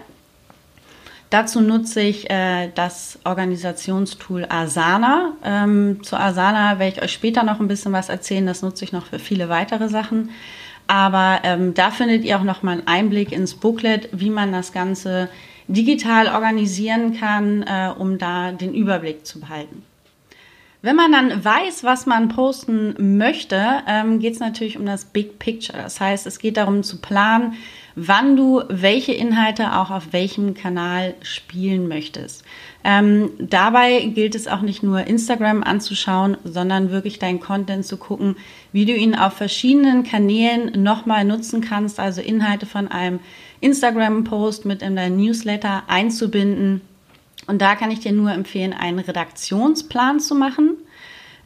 Dazu 1.31 1.61
nutze 1.61 2.01
ich 2.01 2.29
äh, 2.29 2.71
das 2.75 3.21
Organisationstool 3.23 4.47
Asana. 4.49 5.35
Ähm, 5.45 6.03
zu 6.03 6.17
Asana 6.17 6.81
werde 6.81 6.97
ich 6.97 7.03
euch 7.03 7.13
später 7.13 7.45
noch 7.45 7.61
ein 7.61 7.69
bisschen 7.69 7.93
was 7.93 8.09
erzählen. 8.09 8.47
Das 8.47 8.63
nutze 8.63 8.85
ich 8.85 8.93
noch 8.93 9.07
für 9.07 9.21
viele 9.21 9.49
weitere 9.49 9.89
Sachen. 9.89 10.31
Aber 10.89 11.39
ähm, 11.45 11.73
da 11.75 11.93
findet 11.93 12.25
ihr 12.25 12.37
auch 12.37 12.43
noch 12.43 12.65
mal 12.65 12.73
einen 12.73 12.89
Einblick 12.89 13.31
ins 13.31 13.55
Booklet, 13.55 14.09
wie 14.11 14.31
man 14.31 14.51
das 14.51 14.73
Ganze 14.73 15.29
digital 15.73 16.29
organisieren 16.29 17.17
kann, 17.17 17.63
äh, 17.63 17.93
um 17.97 18.19
da 18.19 18.53
den 18.53 18.75
Überblick 18.75 19.27
zu 19.27 19.41
behalten. 19.41 19.83
Wenn 20.83 20.97
man 20.97 21.13
dann 21.13 21.45
weiß, 21.45 21.85
was 21.85 22.07
man 22.07 22.29
posten 22.29 23.19
möchte, 23.19 23.61
ähm, 23.87 24.19
geht 24.19 24.33
es 24.33 24.41
natürlich 24.41 24.79
um 24.79 24.87
das 24.87 25.05
Big 25.05 25.39
Picture. 25.39 25.77
Das 25.77 26.01
heißt, 26.01 26.27
es 26.27 26.39
geht 26.39 26.57
darum 26.57 26.83
zu 26.83 27.03
planen, 27.03 27.55
wann 27.97 28.35
du 28.35 28.63
welche 28.69 29.13
Inhalte 29.13 29.77
auch 29.77 29.91
auf 29.91 30.15
welchem 30.15 30.55
Kanal 30.55 31.15
spielen 31.21 31.87
möchtest. 31.87 32.45
Ähm, 32.83 33.31
dabei 33.39 34.07
gilt 34.07 34.35
es 34.35 34.49
auch 34.49 34.63
nicht 34.63 34.83
nur 34.83 35.07
Instagram 35.07 35.63
anzuschauen, 35.63 36.39
sondern 36.45 36.91
wirklich 36.91 37.19
deinen 37.19 37.41
Content 37.41 37.85
zu 37.85 37.99
gucken, 37.99 38.37
wie 38.73 38.87
du 38.87 38.95
ihn 38.95 39.15
auf 39.15 39.35
verschiedenen 39.35 40.03
Kanälen 40.03 40.83
nochmal 40.83 41.27
nutzen 41.27 41.61
kannst, 41.61 42.01
also 42.01 42.23
Inhalte 42.23 42.65
von 42.65 42.89
einem 42.89 43.21
Instagram-Post 43.61 44.65
mit 44.65 44.81
in 44.81 44.97
dein 44.97 45.19
Newsletter 45.19 45.83
einzubinden. 45.89 46.81
Und 47.51 47.61
da 47.61 47.75
kann 47.75 47.91
ich 47.91 47.99
dir 47.99 48.13
nur 48.13 48.31
empfehlen, 48.31 48.73
einen 48.73 49.01
Redaktionsplan 49.01 50.21
zu 50.21 50.37
machen. 50.37 50.77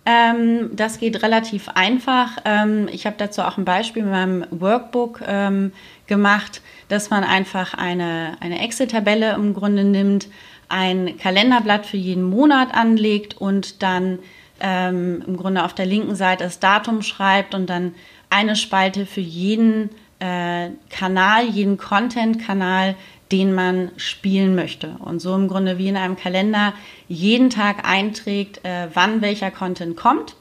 Ähm, 0.05 0.69
das 0.77 0.99
geht 0.99 1.23
relativ 1.23 1.71
einfach. 1.71 2.37
Ähm, 2.45 2.89
ich 2.93 3.07
habe 3.07 3.17
dazu 3.17 3.41
auch 3.41 3.57
ein 3.57 3.65
Beispiel 3.65 4.03
mit 4.03 4.13
meinem 4.13 4.45
Workbook 4.51 5.23
ähm, 5.27 5.73
gemacht, 6.07 6.61
dass 6.89 7.09
man 7.09 7.25
einfach 7.25 7.73
eine, 7.73 8.37
eine 8.41 8.63
Excel-Tabelle 8.63 9.33
im 9.33 9.55
Grunde 9.55 9.83
nimmt, 9.83 10.29
ein 10.69 11.17
Kalenderblatt 11.17 11.87
für 11.87 11.97
jeden 11.97 12.25
Monat 12.25 12.75
anlegt 12.75 13.39
und 13.39 13.83
dann 13.83 14.19
ähm, 14.61 15.25
im 15.27 15.39
Grunde 15.39 15.65
auf 15.65 15.73
der 15.73 15.87
linken 15.87 16.17
Seite 16.17 16.45
das 16.45 16.61
Datum 16.61 17.01
schreibt 17.01 17.55
und 17.55 17.71
dann 17.71 17.95
eine 18.29 18.57
Spalte 18.57 19.07
für 19.07 19.23
jeden 19.23 19.89
äh, 20.19 20.69
Kanal, 20.91 21.47
jeden 21.49 21.79
Content-Kanal, 21.79 22.95
den 23.33 23.55
man 23.55 23.91
spielen 23.97 24.55
möchte. 24.55 24.97
Und 24.99 25.21
so 25.21 25.35
im 25.35 25.49
Grunde 25.49 25.79
wie 25.79 25.89
in 25.89 25.97
einem 25.97 26.17
Kalender 26.17 26.75
jeden 27.09 27.51
Tag 27.51 27.89
einträgt, 27.89 28.65
äh, 28.65 28.89
wann 28.93 29.23
welcher 29.23 29.51
Content 29.51 29.97
kommt. 29.97 30.37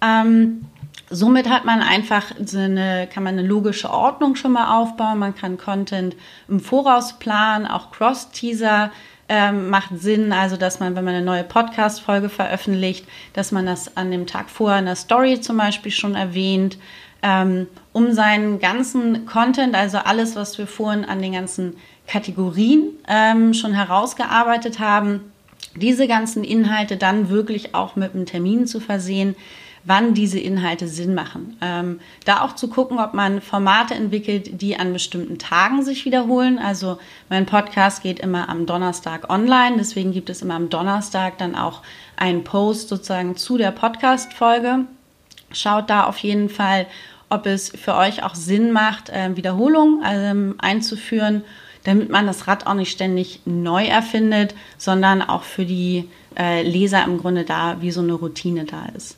Ähm, 0.00 0.64
somit 1.10 1.48
hat 1.48 1.64
man 1.64 1.80
einfach 1.80 2.32
so 2.44 2.58
eine, 2.58 3.08
kann 3.12 3.22
man 3.22 3.38
eine 3.38 3.46
logische 3.46 3.90
Ordnung 3.90 4.36
schon 4.36 4.52
mal 4.52 4.80
aufbauen. 4.80 5.18
Man 5.18 5.34
kann 5.34 5.58
Content 5.58 6.16
im 6.48 6.60
Voraus 6.60 7.18
planen, 7.18 7.66
auch 7.66 7.90
Cross-Teaser 7.92 8.90
ähm, 9.28 9.68
macht 9.68 9.90
Sinn, 9.98 10.32
also 10.32 10.56
dass 10.56 10.80
man, 10.80 10.96
wenn 10.96 11.04
man 11.04 11.14
eine 11.14 11.24
neue 11.24 11.44
Podcast-Folge 11.44 12.28
veröffentlicht, 12.28 13.06
dass 13.34 13.52
man 13.52 13.66
das 13.66 13.96
an 13.96 14.10
dem 14.10 14.26
Tag 14.26 14.48
vorher 14.48 14.78
in 14.78 14.86
der 14.86 14.96
Story 14.96 15.40
zum 15.40 15.58
Beispiel 15.58 15.92
schon 15.92 16.14
erwähnt, 16.14 16.78
ähm, 17.22 17.66
um 17.92 18.12
seinen 18.12 18.58
ganzen 18.58 19.26
Content, 19.26 19.74
also 19.74 19.98
alles, 19.98 20.36
was 20.36 20.56
wir 20.56 20.66
vorhin 20.66 21.04
an 21.04 21.20
den 21.20 21.32
ganzen 21.32 21.76
Kategorien 22.08 22.90
ähm, 23.06 23.54
schon 23.54 23.74
herausgearbeitet 23.74 24.80
haben, 24.80 25.32
diese 25.76 26.08
ganzen 26.08 26.42
Inhalte 26.42 26.96
dann 26.96 27.28
wirklich 27.28 27.74
auch 27.74 27.94
mit 27.94 28.14
einem 28.14 28.26
Termin 28.26 28.66
zu 28.66 28.80
versehen, 28.80 29.36
wann 29.84 30.12
diese 30.12 30.38
Inhalte 30.38 30.88
Sinn 30.88 31.14
machen. 31.14 31.56
Ähm, 31.60 32.00
da 32.24 32.42
auch 32.42 32.54
zu 32.54 32.68
gucken, 32.68 32.98
ob 32.98 33.14
man 33.14 33.40
Formate 33.40 33.94
entwickelt, 33.94 34.60
die 34.60 34.76
an 34.76 34.92
bestimmten 34.92 35.38
Tagen 35.38 35.82
sich 35.82 36.04
wiederholen. 36.04 36.58
Also 36.58 36.98
mein 37.28 37.46
Podcast 37.46 38.02
geht 38.02 38.18
immer 38.18 38.48
am 38.48 38.66
Donnerstag 38.66 39.30
online, 39.30 39.76
deswegen 39.78 40.12
gibt 40.12 40.30
es 40.30 40.42
immer 40.42 40.54
am 40.54 40.68
Donnerstag 40.68 41.38
dann 41.38 41.54
auch 41.54 41.82
einen 42.16 42.44
Post 42.44 42.88
sozusagen 42.88 43.36
zu 43.36 43.56
der 43.56 43.70
Podcast-Folge. 43.70 44.86
Schaut 45.52 45.88
da 45.88 46.04
auf 46.04 46.18
jeden 46.18 46.48
Fall, 46.48 46.86
ob 47.30 47.46
es 47.46 47.70
für 47.70 47.94
euch 47.94 48.22
auch 48.22 48.34
Sinn 48.34 48.72
macht, 48.72 49.10
äh, 49.10 49.36
Wiederholungen 49.36 50.02
ähm, 50.04 50.54
einzuführen 50.58 51.44
damit 51.88 52.10
man 52.10 52.26
das 52.26 52.46
Rad 52.46 52.66
auch 52.66 52.74
nicht 52.74 52.90
ständig 52.90 53.40
neu 53.46 53.86
erfindet, 53.86 54.54
sondern 54.76 55.22
auch 55.22 55.42
für 55.42 55.64
die 55.64 56.06
äh, 56.38 56.62
Leser 56.62 57.02
im 57.04 57.16
Grunde 57.16 57.44
da 57.44 57.80
wie 57.80 57.90
so 57.90 58.02
eine 58.02 58.12
Routine 58.12 58.66
da 58.66 58.84
ist. 58.94 59.16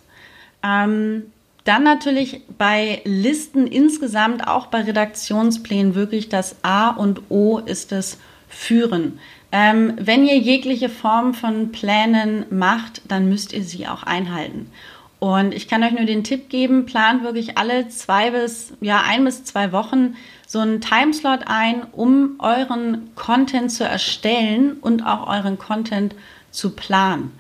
Ähm, 0.63 1.25
dann 1.65 1.83
natürlich 1.83 2.43
bei 2.59 3.03
Listen 3.05 3.67
insgesamt, 3.67 4.47
auch 4.47 4.67
bei 4.67 4.83
Redaktionsplänen, 4.83 5.97
wirklich 5.97 6.29
das 6.29 6.57
A 6.63 6.91
und 6.91 7.23
O 7.29 7.59
ist 7.59 7.91
das 7.91 8.19
Führen. 8.49 9.19
Ähm, 9.51 9.95
wenn 9.99 10.25
ihr 10.25 10.39
jegliche 10.39 10.89
Form 10.89 11.35
von 11.35 11.73
Plänen 11.73 12.45
macht, 12.51 13.03
dann 13.09 13.29
müsst 13.29 13.53
ihr 13.53 13.65
sie 13.65 13.89
auch 13.89 14.05
einhalten. 14.05 14.71
Und 15.19 15.53
ich 15.55 15.67
kann 15.67 15.83
euch 15.83 15.93
nur 15.93 16.05
den 16.07 16.23
Tipp 16.23 16.49
geben, 16.51 16.87
plant 16.87 17.25
wirklich 17.25 17.59
alle 17.59 17.89
zwei 17.89 18.31
bis, 18.31 18.75
ja, 18.81 19.03
ein 19.05 19.25
bis 19.25 19.43
zwei 19.43 19.73
Wochen 19.73 20.15
so 20.51 20.59
einen 20.59 20.81
Timeslot 20.81 21.43
ein, 21.47 21.85
um 21.93 22.41
euren 22.41 23.15
Content 23.15 23.71
zu 23.71 23.85
erstellen 23.85 24.79
und 24.81 25.07
auch 25.07 25.29
euren 25.29 25.59
Content 25.59 26.17
zu 26.51 26.71
planen. 26.71 27.31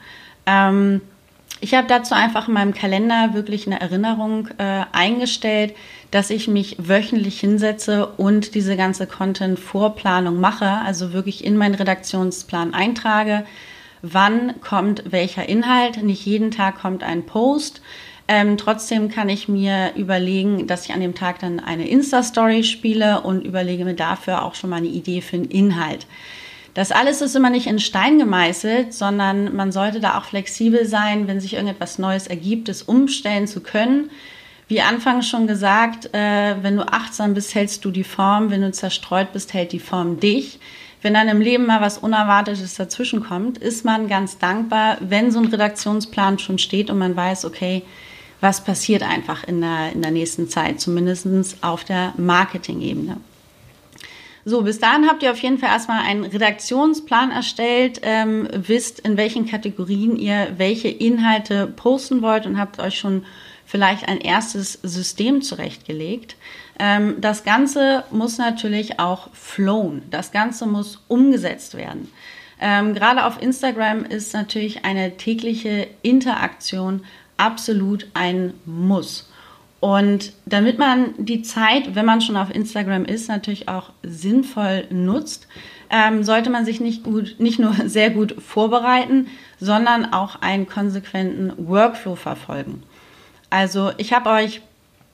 Ähm, 0.47 1.01
ich 1.61 1.75
habe 1.75 1.89
dazu 1.89 2.15
einfach 2.15 2.47
in 2.47 2.55
meinem 2.55 2.73
Kalender 2.73 3.35
wirklich 3.35 3.67
eine 3.67 3.81
Erinnerung 3.81 4.47
äh, 4.59 4.85
eingestellt, 4.93 5.75
dass 6.13 6.31
ich 6.31 6.47
mich 6.47 6.77
wöchentlich 6.79 7.41
hinsetze 7.41 8.07
und 8.07 8.55
diese 8.55 8.77
ganze 8.77 9.09
Content-Vorplanung 9.09 10.39
mache, 10.39 10.69
also 10.69 11.13
wirklich 11.13 11.45
in 11.45 11.57
meinen 11.57 11.75
Redaktionsplan 11.75 12.75
eintrage 12.75 13.45
wann 14.03 14.61
kommt 14.61 15.13
welcher 15.13 15.49
Inhalt. 15.49 16.03
Nicht 16.03 16.25
jeden 16.25 16.51
Tag 16.51 16.81
kommt 16.81 17.03
ein 17.03 17.27
Post. 17.27 17.83
Ähm, 18.33 18.57
trotzdem 18.57 19.09
kann 19.09 19.29
ich 19.29 19.49
mir 19.49 19.91
überlegen, 19.97 20.69
dass 20.69 20.85
ich 20.85 20.93
an 20.93 21.01
dem 21.01 21.17
Tag 21.17 21.41
dann 21.41 21.59
eine 21.59 21.89
Insta-Story 21.89 22.63
spiele 22.63 23.23
und 23.23 23.45
überlege 23.45 23.85
mir 23.85 23.95
dafür 23.95 24.45
auch 24.45 24.55
schon 24.55 24.71
mal 24.71 24.77
eine 24.77 24.87
Idee 24.87 25.21
für 25.21 25.35
einen 25.35 25.47
Inhalt. 25.47 26.07
Das 26.75 26.93
alles 26.93 27.23
ist 27.23 27.35
immer 27.35 27.51
nicht 27.51 27.67
in 27.67 27.81
Stein 27.81 28.21
gemeißelt, 28.21 28.95
sondern 28.95 29.57
man 29.57 29.73
sollte 29.73 29.99
da 29.99 30.17
auch 30.17 30.27
flexibel 30.27 30.87
sein, 30.87 31.27
wenn 31.27 31.41
sich 31.41 31.55
irgendetwas 31.55 31.99
Neues 31.99 32.29
ergibt, 32.29 32.69
es 32.69 32.83
umstellen 32.83 33.49
zu 33.49 33.63
können. 33.63 34.11
Wie 34.69 34.81
anfangs 34.81 35.29
schon 35.29 35.49
gesagt, 35.49 36.15
äh, 36.15 36.55
wenn 36.63 36.77
du 36.77 36.87
achtsam 36.87 37.35
bist, 37.35 37.57
hältst 37.57 37.85
du 37.85 37.91
die 37.91 38.05
Form. 38.05 38.53
Wenn 38.53 38.63
du 38.63 38.71
zerstreut 38.71 39.33
bist, 39.33 39.55
hält 39.55 39.73
die 39.73 39.81
Form 39.81 40.21
dich 40.21 40.61
wenn 41.03 41.15
dann 41.15 41.29
im 41.29 41.41
Leben 41.41 41.67
mal 41.67 41.81
was 41.81 41.99
Unerwartetes 41.99 42.75
dazwischenkommt, 42.75 43.57
ist 43.57 43.85
man 43.85 44.07
ganz 44.07 44.39
dankbar, 44.39 44.99
wenn 45.01 45.31
so 45.31 45.39
ein 45.39 45.47
Redaktionsplan 45.47 46.39
schon 46.39 46.59
steht 46.59 46.91
und 46.91 46.99
man 46.99 47.17
weiß, 47.17 47.47
okay, 47.47 47.83
was 48.41 48.65
passiert 48.65 49.03
einfach 49.03 49.45
in 49.45 49.61
der, 49.61 49.93
in 49.93 50.03
der 50.03 50.11
nächsten 50.11 50.49
Zeit, 50.49 50.81
zumindest 50.81 51.27
auf 51.63 51.85
der 51.85 52.15
Marketing-Ebene. 52.17 53.19
So, 54.45 54.63
bis 54.63 54.79
dahin 54.79 55.07
habt 55.07 55.23
ihr 55.23 55.33
auf 55.33 55.43
jeden 55.43 55.59
Fall 55.59 55.69
erstmal 55.69 56.03
einen 56.03 56.25
Redaktionsplan 56.25 57.31
erstellt, 57.31 58.01
ähm, 58.03 58.49
wisst, 58.53 59.01
in 59.01 59.19
welchen 59.19 59.47
Kategorien 59.47 60.17
ihr 60.17 60.55
welche 60.57 60.89
Inhalte 60.89 61.67
posten 61.67 62.23
wollt 62.23 62.47
und 62.47 62.59
habt 62.59 62.79
euch 62.81 62.99
schon 62.99 63.27
vielleicht 63.67 64.09
ein 64.09 64.19
erstes 64.19 64.81
System 64.83 65.43
zurechtgelegt. 65.43 66.37
Ähm, 66.79 67.21
das 67.21 67.45
Ganze 67.45 68.05
muss 68.11 68.39
natürlich 68.39 68.99
auch 68.99 69.29
flowen. 69.35 70.03
Das 70.11 70.33
Ganze 70.33 70.67
muss 70.67 71.05
umgesetzt 71.07 71.77
werden. 71.77 72.11
Ähm, 72.61 72.95
gerade 72.95 73.27
auf 73.27 73.41
Instagram 73.41 74.05
ist 74.05 74.33
natürlich 74.33 74.85
eine 74.85 75.17
tägliche 75.19 75.87
Interaktion 76.03 77.05
absolut 77.41 78.07
ein 78.15 78.55
Muss. 78.67 79.29
Und 79.81 80.35
damit 80.45 80.79
man 80.79 81.15
die 81.17 81.41
Zeit, 81.41 81.95
wenn 81.95 82.05
man 82.05 82.21
schon 82.21 82.37
auf 82.37 82.55
Instagram 82.55 83.07
ist, 83.07 83.29
natürlich 83.29 83.69
auch 83.69 83.91
sinnvoll 84.03 84.85
nutzt, 84.91 85.49
ähm, 85.89 86.23
sollte 86.23 86.51
man 86.51 86.67
sich 86.67 86.81
nicht, 86.81 87.03
gut, 87.03 87.37
nicht 87.39 87.59
nur 87.59 87.75
sehr 87.87 88.11
gut 88.11 88.37
vorbereiten, 88.41 89.29
sondern 89.59 90.13
auch 90.13 90.43
einen 90.43 90.69
konsequenten 90.69 91.53
Workflow 91.57 92.15
verfolgen. 92.15 92.83
Also 93.49 93.91
ich 93.97 94.13
habe 94.13 94.31
euch 94.31 94.61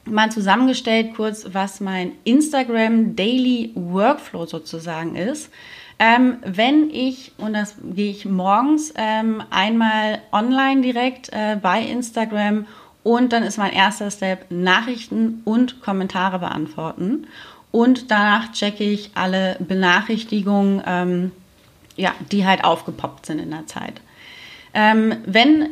mal 0.04 0.30
zusammengestellt 0.30 1.14
kurz, 1.14 1.46
was 1.52 1.80
mein 1.80 2.12
Instagram 2.24 3.16
Daily 3.16 3.72
Workflow 3.74 4.46
sozusagen 4.46 5.16
ist. 5.16 5.50
Ähm, 5.98 6.38
wenn 6.44 6.90
ich, 6.90 7.32
und 7.38 7.54
das 7.54 7.76
gehe 7.82 8.10
ich 8.10 8.26
morgens 8.26 8.92
ähm, 8.96 9.42
einmal 9.50 10.20
online 10.30 10.82
direkt 10.82 11.30
äh, 11.32 11.56
bei 11.60 11.80
Instagram 11.80 12.66
und 13.02 13.32
dann 13.32 13.42
ist 13.42 13.56
mein 13.56 13.72
erster 13.72 14.10
Step 14.10 14.50
Nachrichten 14.50 15.40
und 15.44 15.80
Kommentare 15.80 16.38
beantworten. 16.38 17.26
Und 17.72 18.10
danach 18.10 18.52
checke 18.52 18.84
ich 18.84 19.10
alle 19.14 19.56
Benachrichtigungen, 19.60 20.82
ähm, 20.86 21.32
ja, 21.96 22.14
die 22.30 22.46
halt 22.46 22.64
aufgepoppt 22.64 23.26
sind 23.26 23.38
in 23.38 23.50
der 23.50 23.66
Zeit. 23.66 24.00
Ähm, 24.74 25.14
wenn 25.24 25.70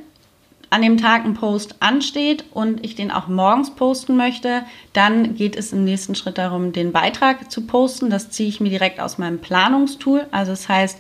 an 0.71 0.83
dem 0.83 0.99
Tag 0.99 1.25
ein 1.25 1.35
Post 1.35 1.77
ansteht 1.81 2.45
und 2.53 2.85
ich 2.85 2.95
den 2.95 3.11
auch 3.11 3.29
morgens 3.29 3.75
posten 3.75 4.17
möchte, 4.17 4.65
dann 4.93 5.35
geht 5.37 5.57
es 5.57 5.73
im 5.73 5.85
nächsten 5.85 6.15
Schritt 6.15 6.39
darum, 6.39 6.73
den 6.73 6.93
Beitrag 6.93 7.51
zu 7.51 7.67
posten. 7.67 8.11
Das 8.11 8.31
ziehe 8.31 8.49
ich 8.49 8.61
mir 8.61 8.71
direkt 8.71 9.01
aus 9.01 9.19
meinem 9.19 9.41
Planungstool. 9.41 10.27
Also 10.31 10.53
das 10.53 10.69
heißt, 10.69 10.99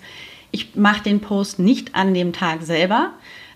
ich 0.50 0.76
mache 0.76 1.02
den 1.02 1.20
Post 1.20 1.58
nicht 1.58 1.94
an 1.94 2.14
dem 2.14 2.32
Tag 2.32 2.62
selber. 2.62 3.10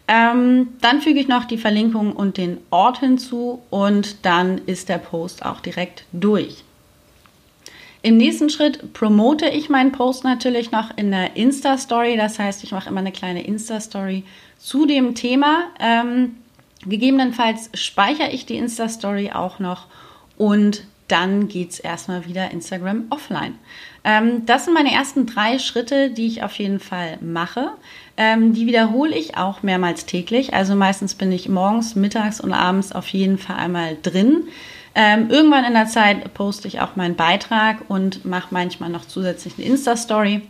Ähm, 0.09 0.68
dann 0.81 1.01
füge 1.03 1.21
ich 1.21 1.29
noch 1.29 1.44
die 1.44 1.59
Verlinkung 1.59 2.12
und 2.14 2.38
den 2.38 2.59
Ort 2.71 3.01
hinzu 3.01 3.62
und 3.68 4.25
dann 4.25 4.59
ist 4.59 4.88
der 4.88 4.99
Post 4.99 5.44
auch 5.44 5.61
direkt 5.61 6.05
durch. 6.12 6.64
Im 8.03 8.17
nächsten 8.17 8.49
Schritt 8.49 8.93
promote 8.93 9.49
ich 9.49 9.69
meinen 9.69 9.93
Post 9.93 10.25
natürlich 10.25 10.71
noch 10.71 10.97
in 10.97 11.11
der 11.11 11.37
Insta-Story. 11.37 12.17
Das 12.17 12.39
heißt, 12.39 12.63
ich 12.63 12.73
mache 12.73 12.89
immer 12.89 13.01
eine 13.01 13.13
kleine 13.13 13.45
Insta-Story 13.45 14.23
zu 14.59 14.87
dem 14.87 15.15
Thema. 15.15 15.65
Ähm, 15.81 16.37
gegebenenfalls 16.87 17.71
speichere 17.75 18.31
ich 18.31 18.47
die 18.47 18.57
Insta-Story 18.57 19.33
auch 19.33 19.59
noch 19.59 19.87
und 20.37 20.85
dann 21.09 21.49
geht 21.49 21.71
es 21.71 21.81
erstmal 21.81 22.27
wieder 22.27 22.51
Instagram 22.51 23.07
offline. 23.11 23.55
Ähm, 24.05 24.45
das 24.47 24.67
sind 24.67 24.75
meine 24.75 24.93
ersten 24.93 25.27
drei 25.27 25.59
Schritte, 25.59 26.11
die 26.11 26.27
ich 26.27 26.43
auf 26.43 26.59
jeden 26.59 26.81
Fall 26.81 27.19
mache. 27.21 27.71
Ähm, 28.17 28.53
die 28.53 28.67
wiederhole 28.67 29.17
ich 29.17 29.37
auch 29.37 29.63
mehrmals 29.63 30.05
täglich. 30.07 30.55
Also 30.55 30.75
meistens 30.75 31.15
bin 31.15 31.33
ich 31.33 31.49
morgens, 31.49 31.97
mittags 31.97 32.41
und 32.41 32.53
abends 32.53 32.93
auf 32.93 33.09
jeden 33.09 33.39
Fall 33.39 33.57
einmal 33.57 33.97
drin. 34.03 34.45
Ähm, 34.94 35.31
irgendwann 35.31 35.64
in 35.64 35.74
der 35.74 35.87
Zeit 35.87 36.35
poste 36.35 36.68
ich 36.68 36.81
auch 36.81 36.96
meinen 36.96 37.16
Beitrag 37.16 37.79
und 37.88 38.24
mache 38.24 38.48
manchmal 38.51 38.90
noch 38.90 39.07
zusätzlich 39.07 39.55
eine 39.57 39.66
Insta-Story. 39.66 40.42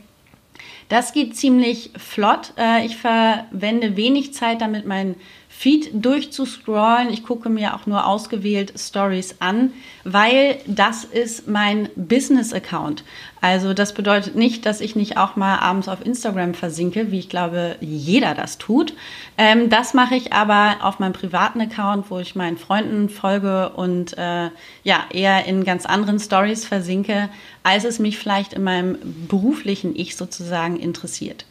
Das 0.89 1.13
geht 1.13 1.37
ziemlich 1.37 1.91
flott. 1.97 2.53
Äh, 2.57 2.87
ich 2.87 2.97
verwende 2.97 3.97
wenig 3.97 4.33
Zeit, 4.33 4.61
damit 4.61 4.87
mein 4.87 5.17
Feed 5.59 5.91
durchzuscrollen. 5.93 7.13
Ich 7.13 7.25
gucke 7.25 7.49
mir 7.49 7.75
auch 7.75 7.85
nur 7.85 8.07
ausgewählt 8.07 8.75
Stories 8.79 9.35
an, 9.41 9.73
weil 10.05 10.61
das 10.69 11.03
ist 11.03 11.49
mein 11.49 11.89
Business-Account. 11.97 13.03
Also 13.41 13.75
das 13.75 13.93
bedeutet 13.93 14.37
nicht, 14.37 14.67
dass 14.67 14.81
ich 14.81 14.95
nicht 14.95 15.17
auch 15.17 15.35
mal 15.35 15.59
abends 15.59 15.89
auf 15.89 16.07
Instagram 16.07 16.55
versinke, 16.55 17.11
wie 17.11 17.19
ich 17.19 17.29
glaube, 17.29 17.75
jeder 17.81 18.37
das 18.37 18.59
tut. 18.59 18.95
Ähm, 19.37 19.69
das 19.69 19.95
mache 19.95 20.15
ich 20.15 20.33
aber 20.33 20.77
auf 20.81 21.01
meinem 21.01 21.13
privaten 21.13 21.61
Account, 21.61 22.09
wo 22.09 22.21
ich 22.21 22.37
meinen 22.37 22.57
Freunden 22.57 23.09
folge 23.09 23.71
und 23.71 24.17
äh, 24.17 24.51
ja 24.85 25.07
eher 25.11 25.45
in 25.47 25.65
ganz 25.65 25.87
anderen 25.87 26.21
Stories 26.21 26.67
versinke, 26.67 27.31
als 27.65 27.83
es 27.83 27.99
mich 27.99 28.17
vielleicht 28.17 28.53
in 28.53 28.63
meinem 28.63 28.97
beruflichen 29.27 29.97
Ich 29.97 30.15
sozusagen 30.15 30.77
interessiert. 30.77 31.47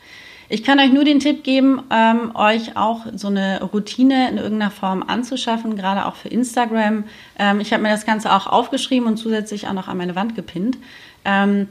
Ich 0.50 0.64
kann 0.64 0.80
euch 0.80 0.94
nur 0.94 1.04
den 1.04 1.20
Tipp 1.20 1.44
geben, 1.44 1.84
ähm, 1.92 2.32
euch 2.36 2.78
auch 2.78 3.06
so 3.14 3.28
eine 3.28 3.62
Routine 3.62 4.30
in 4.30 4.38
irgendeiner 4.38 4.72
Form 4.72 5.04
anzuschaffen, 5.04 5.76
gerade 5.76 6.06
auch 6.06 6.16
für 6.16 6.30
Instagram. 6.30 7.04
Ähm, 7.38 7.60
ich 7.60 7.74
habe 7.74 7.84
mir 7.84 7.90
das 7.90 8.06
Ganze 8.06 8.32
auch 8.32 8.48
aufgeschrieben 8.48 9.08
und 9.08 9.18
zusätzlich 9.18 9.68
auch 9.68 9.74
noch 9.74 9.90
an 9.90 9.98
meine 9.98 10.16
Wand 10.16 10.36
gepinnt. 10.36 10.78
Ähm, 11.26 11.68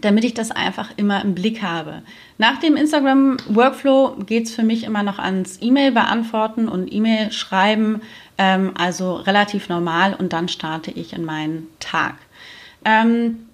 damit 0.00 0.24
ich 0.24 0.34
das 0.34 0.50
einfach 0.50 0.90
immer 0.96 1.22
im 1.22 1.34
Blick 1.34 1.62
habe. 1.62 2.02
Nach 2.38 2.58
dem 2.58 2.76
Instagram-Workflow 2.76 4.16
geht 4.26 4.46
es 4.46 4.54
für 4.54 4.64
mich 4.64 4.84
immer 4.84 5.02
noch 5.02 5.18
ans 5.18 5.58
E-Mail 5.60 5.92
beantworten 5.92 6.68
und 6.68 6.92
E-Mail 6.92 7.30
schreiben, 7.30 8.00
ähm, 8.36 8.72
also 8.76 9.14
relativ 9.14 9.68
normal 9.68 10.14
und 10.14 10.32
dann 10.32 10.48
starte 10.48 10.90
ich 10.90 11.12
in 11.12 11.24
meinen 11.24 11.68
Tag. 11.78 12.16
Ähm, 12.84 13.46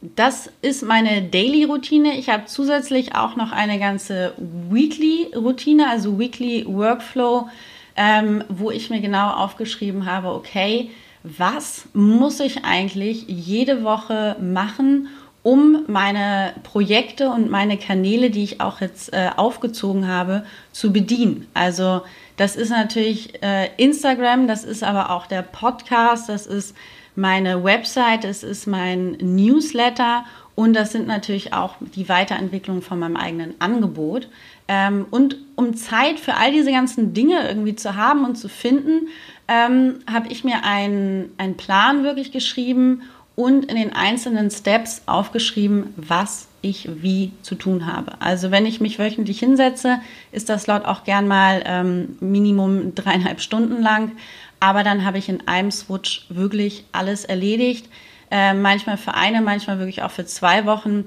das 0.00 0.50
ist 0.62 0.82
meine 0.82 1.22
Daily-Routine. 1.22 2.18
Ich 2.18 2.28
habe 2.28 2.44
zusätzlich 2.46 3.14
auch 3.14 3.36
noch 3.36 3.52
eine 3.52 3.78
ganze 3.78 4.34
Weekly-Routine, 4.36 5.88
also 5.88 6.18
Weekly 6.18 6.64
Workflow, 6.68 7.48
ähm, 7.96 8.44
wo 8.48 8.70
ich 8.70 8.90
mir 8.90 9.00
genau 9.00 9.30
aufgeschrieben 9.30 10.06
habe, 10.06 10.28
okay, 10.28 10.90
was 11.22 11.88
muss 11.92 12.40
ich 12.40 12.64
eigentlich 12.64 13.24
jede 13.26 13.82
Woche 13.82 14.36
machen, 14.40 15.08
um 15.42 15.84
meine 15.86 16.52
Projekte 16.62 17.30
und 17.30 17.50
meine 17.50 17.78
Kanäle, 17.78 18.30
die 18.30 18.44
ich 18.44 18.60
auch 18.60 18.80
jetzt 18.80 19.12
äh, 19.12 19.30
aufgezogen 19.36 20.08
habe, 20.08 20.44
zu 20.72 20.92
bedienen. 20.92 21.46
Also 21.54 22.02
das 22.36 22.54
ist 22.56 22.70
natürlich 22.70 23.42
äh, 23.42 23.70
Instagram, 23.76 24.46
das 24.46 24.64
ist 24.64 24.82
aber 24.82 25.10
auch 25.10 25.26
der 25.26 25.42
Podcast, 25.42 26.28
das 26.28 26.46
ist 26.46 26.74
meine 27.16 27.64
Website, 27.64 28.24
es 28.24 28.42
ist 28.42 28.66
mein 28.66 29.12
Newsletter 29.20 30.24
und 30.54 30.74
das 30.74 30.92
sind 30.92 31.06
natürlich 31.06 31.52
auch 31.52 31.76
die 31.80 32.08
Weiterentwicklung 32.08 32.82
von 32.82 32.98
meinem 32.98 33.16
eigenen 33.16 33.54
Angebot. 33.60 34.28
Ähm, 34.68 35.06
und 35.10 35.36
um 35.54 35.76
Zeit 35.76 36.18
für 36.18 36.34
all 36.34 36.50
diese 36.50 36.72
ganzen 36.72 37.14
Dinge 37.14 37.46
irgendwie 37.46 37.76
zu 37.76 37.94
haben 37.94 38.24
und 38.24 38.36
zu 38.36 38.48
finden, 38.48 39.08
ähm, 39.48 40.00
habe 40.10 40.28
ich 40.28 40.44
mir 40.44 40.64
einen, 40.64 41.30
einen 41.38 41.56
Plan 41.56 42.02
wirklich 42.02 42.32
geschrieben 42.32 43.02
und 43.36 43.66
in 43.66 43.76
den 43.76 43.92
einzelnen 43.92 44.50
Steps 44.50 45.02
aufgeschrieben, 45.04 45.92
was 45.96 46.48
ich 46.62 46.88
wie 47.02 47.32
zu 47.42 47.54
tun 47.54 47.86
habe. 47.86 48.20
Also 48.20 48.50
wenn 48.50 48.66
ich 48.66 48.80
mich 48.80 48.98
wöchentlich 48.98 49.38
hinsetze, 49.38 50.00
ist 50.32 50.48
das 50.48 50.66
laut 50.66 50.86
auch 50.86 51.04
gern 51.04 51.28
mal 51.28 51.62
ähm, 51.66 52.16
Minimum 52.20 52.94
dreieinhalb 52.94 53.40
Stunden 53.40 53.82
lang. 53.82 54.12
Aber 54.60 54.82
dann 54.82 55.04
habe 55.04 55.18
ich 55.18 55.28
in 55.28 55.46
einem 55.46 55.70
Switch 55.70 56.26
wirklich 56.28 56.84
alles 56.92 57.24
erledigt. 57.24 57.88
Äh, 58.30 58.54
manchmal 58.54 58.96
für 58.96 59.14
eine, 59.14 59.40
manchmal 59.40 59.78
wirklich 59.78 60.02
auch 60.02 60.10
für 60.10 60.26
zwei 60.26 60.66
Wochen 60.66 61.04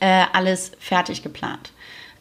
äh, 0.00 0.24
alles 0.32 0.72
fertig 0.78 1.22
geplant. 1.22 1.72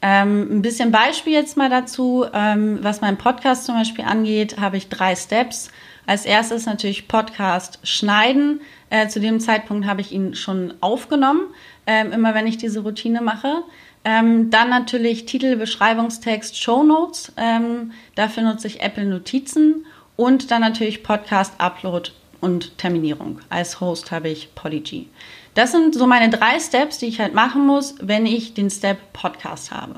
Ähm, 0.02 0.58
ein 0.58 0.62
bisschen 0.62 0.92
Beispiel 0.92 1.34
jetzt 1.34 1.58
mal 1.58 1.70
dazu, 1.70 2.26
ähm, 2.34 2.80
was 2.82 3.02
meinen 3.02 3.18
Podcast 3.18 3.66
zum 3.66 3.76
Beispiel 3.76 4.06
angeht, 4.06 4.60
habe 4.60 4.78
ich 4.78 4.90
drei 4.90 5.16
Steps. 5.16 5.72
Als 6.06 6.26
erstes 6.26 6.66
natürlich 6.66 7.08
Podcast 7.08 7.80
schneiden. 7.84 8.62
Äh, 8.90 9.08
zu 9.08 9.20
dem 9.20 9.40
Zeitpunkt 9.40 9.88
habe 9.88 10.02
ich 10.02 10.12
ihn 10.12 10.36
schon 10.36 10.76
aufgenommen, 10.80 11.48
ähm, 11.88 12.12
immer 12.12 12.36
wenn 12.36 12.46
ich 12.46 12.58
diese 12.58 12.82
Routine 12.82 13.22
mache. 13.22 13.64
Ähm, 14.04 14.52
dann 14.52 14.70
natürlich 14.70 15.26
Titel, 15.26 15.56
Beschreibungstext, 15.56 16.56
Show 16.62 16.84
Notes. 16.84 17.34
Ähm, 17.38 17.92
dafür 18.14 18.44
nutze 18.44 18.68
ich 18.68 18.82
Apple 18.82 19.06
Notizen 19.06 19.88
und 20.16 20.52
dann 20.52 20.62
natürlich 20.62 21.04
Podcast, 21.04 21.54
Upload 21.58 22.12
und 22.42 22.78
Terminierung. 22.78 23.40
Als 23.50 23.82
Host 23.82 24.12
habe 24.12 24.30
ich 24.30 24.54
Polyg. 24.56 25.08
Das 25.56 25.72
sind 25.72 25.96
so 25.96 26.06
meine 26.06 26.30
drei 26.30 26.60
Steps, 26.60 26.98
die 26.98 27.08
ich 27.08 27.20
halt 27.20 27.34
machen 27.34 27.66
muss, 27.66 27.96
wenn 28.02 28.26
ich 28.26 28.54
den 28.54 28.70
Step 28.70 28.98
Podcast 29.14 29.72
habe. 29.72 29.96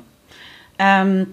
Ähm, 0.78 1.26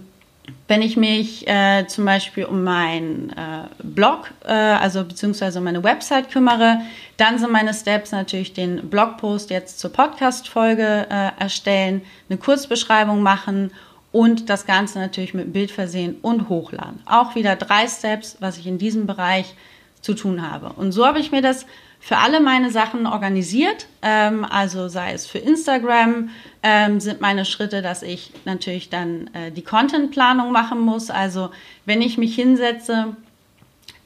wenn 0.67 0.81
ich 0.81 0.97
mich 0.97 1.47
äh, 1.47 1.85
zum 1.87 2.05
Beispiel 2.05 2.45
um 2.45 2.63
meinen 2.63 3.29
äh, 3.31 3.67
Blog, 3.83 4.31
äh, 4.43 4.51
also 4.51 5.03
beziehungsweise 5.03 5.59
um 5.59 5.65
meine 5.65 5.83
Website 5.83 6.31
kümmere, 6.31 6.81
dann 7.17 7.39
sind 7.39 7.51
meine 7.51 7.73
Steps 7.73 8.11
natürlich 8.11 8.53
den 8.53 8.89
Blogpost 8.89 9.49
jetzt 9.49 9.79
zur 9.79 9.91
Podcast-Folge 9.91 11.07
äh, 11.09 11.41
erstellen, 11.41 12.01
eine 12.29 12.37
Kurzbeschreibung 12.37 13.21
machen 13.21 13.71
und 14.15 14.49
das 14.49 14.65
Ganze 14.65 14.99
natürlich 14.99 15.33
mit 15.33 15.51
Bild 15.51 15.71
versehen 15.71 16.15
und 16.21 16.47
hochladen. 16.47 17.01
Auch 17.05 17.35
wieder 17.35 17.57
drei 17.57 17.85
Steps, 17.85 18.37
was 18.39 18.57
ich 18.57 18.65
in 18.65 18.77
diesem 18.77 19.07
Bereich 19.07 19.55
zu 19.99 20.13
tun 20.13 20.49
habe. 20.49 20.69
Und 20.69 20.93
so 20.93 21.05
habe 21.05 21.19
ich 21.19 21.33
mir 21.33 21.41
das 21.41 21.65
für 21.99 22.15
alle 22.15 22.39
meine 22.39 22.71
Sachen 22.71 23.07
organisiert. 23.07 23.87
Ähm, 24.01 24.45
also 24.45 24.87
sei 24.87 25.11
es 25.11 25.27
für 25.27 25.39
Instagram, 25.39 26.29
ähm, 26.63 27.01
sind 27.01 27.19
meine 27.19 27.43
Schritte, 27.43 27.81
dass 27.81 28.03
ich 28.03 28.31
natürlich 28.45 28.89
dann 28.89 29.29
äh, 29.33 29.51
die 29.51 29.63
Contentplanung 29.63 30.53
machen 30.53 30.79
muss. 30.79 31.09
Also 31.09 31.49
wenn 31.85 32.01
ich 32.01 32.17
mich 32.17 32.35
hinsetze, 32.35 33.17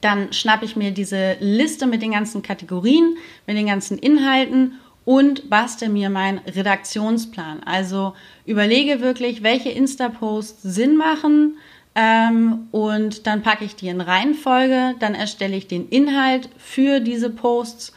dann 0.00 0.32
schnappe 0.32 0.64
ich 0.64 0.74
mir 0.74 0.90
diese 0.90 1.36
Liste 1.38 1.86
mit 1.86 2.02
den 2.02 2.10
ganzen 2.10 2.42
Kategorien, 2.42 3.16
mit 3.46 3.56
den 3.56 3.66
ganzen 3.66 3.96
Inhalten 3.96 4.80
und 5.10 5.50
bastel 5.50 5.88
mir 5.88 6.08
meinen 6.08 6.38
Redaktionsplan. 6.38 7.64
Also 7.64 8.14
überlege 8.46 9.00
wirklich, 9.00 9.42
welche 9.42 9.70
Insta-Posts 9.70 10.62
Sinn 10.62 10.96
machen 10.96 11.56
ähm, 11.96 12.68
und 12.70 13.26
dann 13.26 13.42
packe 13.42 13.64
ich 13.64 13.74
die 13.74 13.88
in 13.88 14.00
Reihenfolge, 14.00 14.94
dann 15.00 15.16
erstelle 15.16 15.56
ich 15.56 15.66
den 15.66 15.88
Inhalt 15.88 16.48
für 16.58 17.00
diese 17.00 17.28
Posts. 17.28 17.92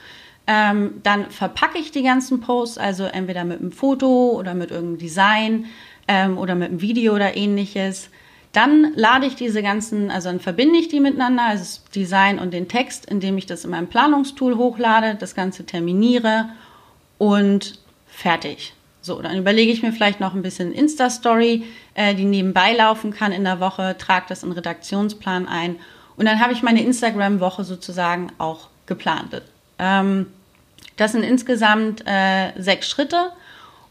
Ähm, 0.47 1.01
dann 1.03 1.29
verpacke 1.29 1.77
ich 1.77 1.91
die 1.91 2.01
ganzen 2.01 2.41
Posts, 2.41 2.79
also 2.79 3.03
entweder 3.03 3.43
mit 3.43 3.59
einem 3.59 3.71
Foto 3.71 4.31
oder 4.31 4.55
mit 4.55 4.71
irgendeinem 4.71 4.97
Design 4.97 5.65
ähm, 6.07 6.39
oder 6.39 6.55
mit 6.55 6.69
einem 6.69 6.81
Video 6.81 7.13
oder 7.13 7.37
ähnliches. 7.37 8.09
Dann 8.53 8.91
lade 8.95 9.27
ich 9.27 9.35
diese 9.35 9.61
ganzen, 9.61 10.09
also 10.09 10.29
dann 10.29 10.39
verbinde 10.39 10.79
ich 10.79 10.87
die 10.87 10.99
miteinander, 10.99 11.43
also 11.43 11.61
das 11.61 11.83
Design 11.91 12.39
und 12.39 12.55
den 12.55 12.67
Text, 12.67 13.05
indem 13.05 13.37
ich 13.37 13.45
das 13.45 13.65
in 13.65 13.69
meinem 13.69 13.87
Planungstool 13.87 14.57
hochlade, 14.57 15.13
das 15.13 15.35
Ganze 15.35 15.63
terminiere 15.67 16.49
und 17.23 17.79
fertig. 18.05 18.73
So, 19.01 19.21
dann 19.21 19.37
überlege 19.37 19.71
ich 19.71 19.81
mir 19.81 19.93
vielleicht 19.93 20.19
noch 20.19 20.33
ein 20.33 20.41
bisschen 20.41 20.73
Insta-Story, 20.73 21.63
äh, 21.93 22.15
die 22.15 22.25
nebenbei 22.25 22.73
laufen 22.73 23.11
kann 23.11 23.31
in 23.31 23.45
der 23.45 23.61
Woche, 23.61 23.95
trage 23.97 24.25
das 24.27 24.43
in 24.43 24.49
den 24.49 24.55
Redaktionsplan 24.55 25.47
ein 25.47 25.77
und 26.17 26.25
dann 26.25 26.41
habe 26.41 26.51
ich 26.51 26.63
meine 26.63 26.83
Instagram-Woche 26.83 27.63
sozusagen 27.63 28.31
auch 28.39 28.67
geplant. 28.85 29.41
Ähm, 29.79 30.27
das 30.97 31.13
sind 31.13 31.23
insgesamt 31.23 32.03
äh, 32.05 32.51
sechs 32.61 32.89
Schritte 32.89 33.31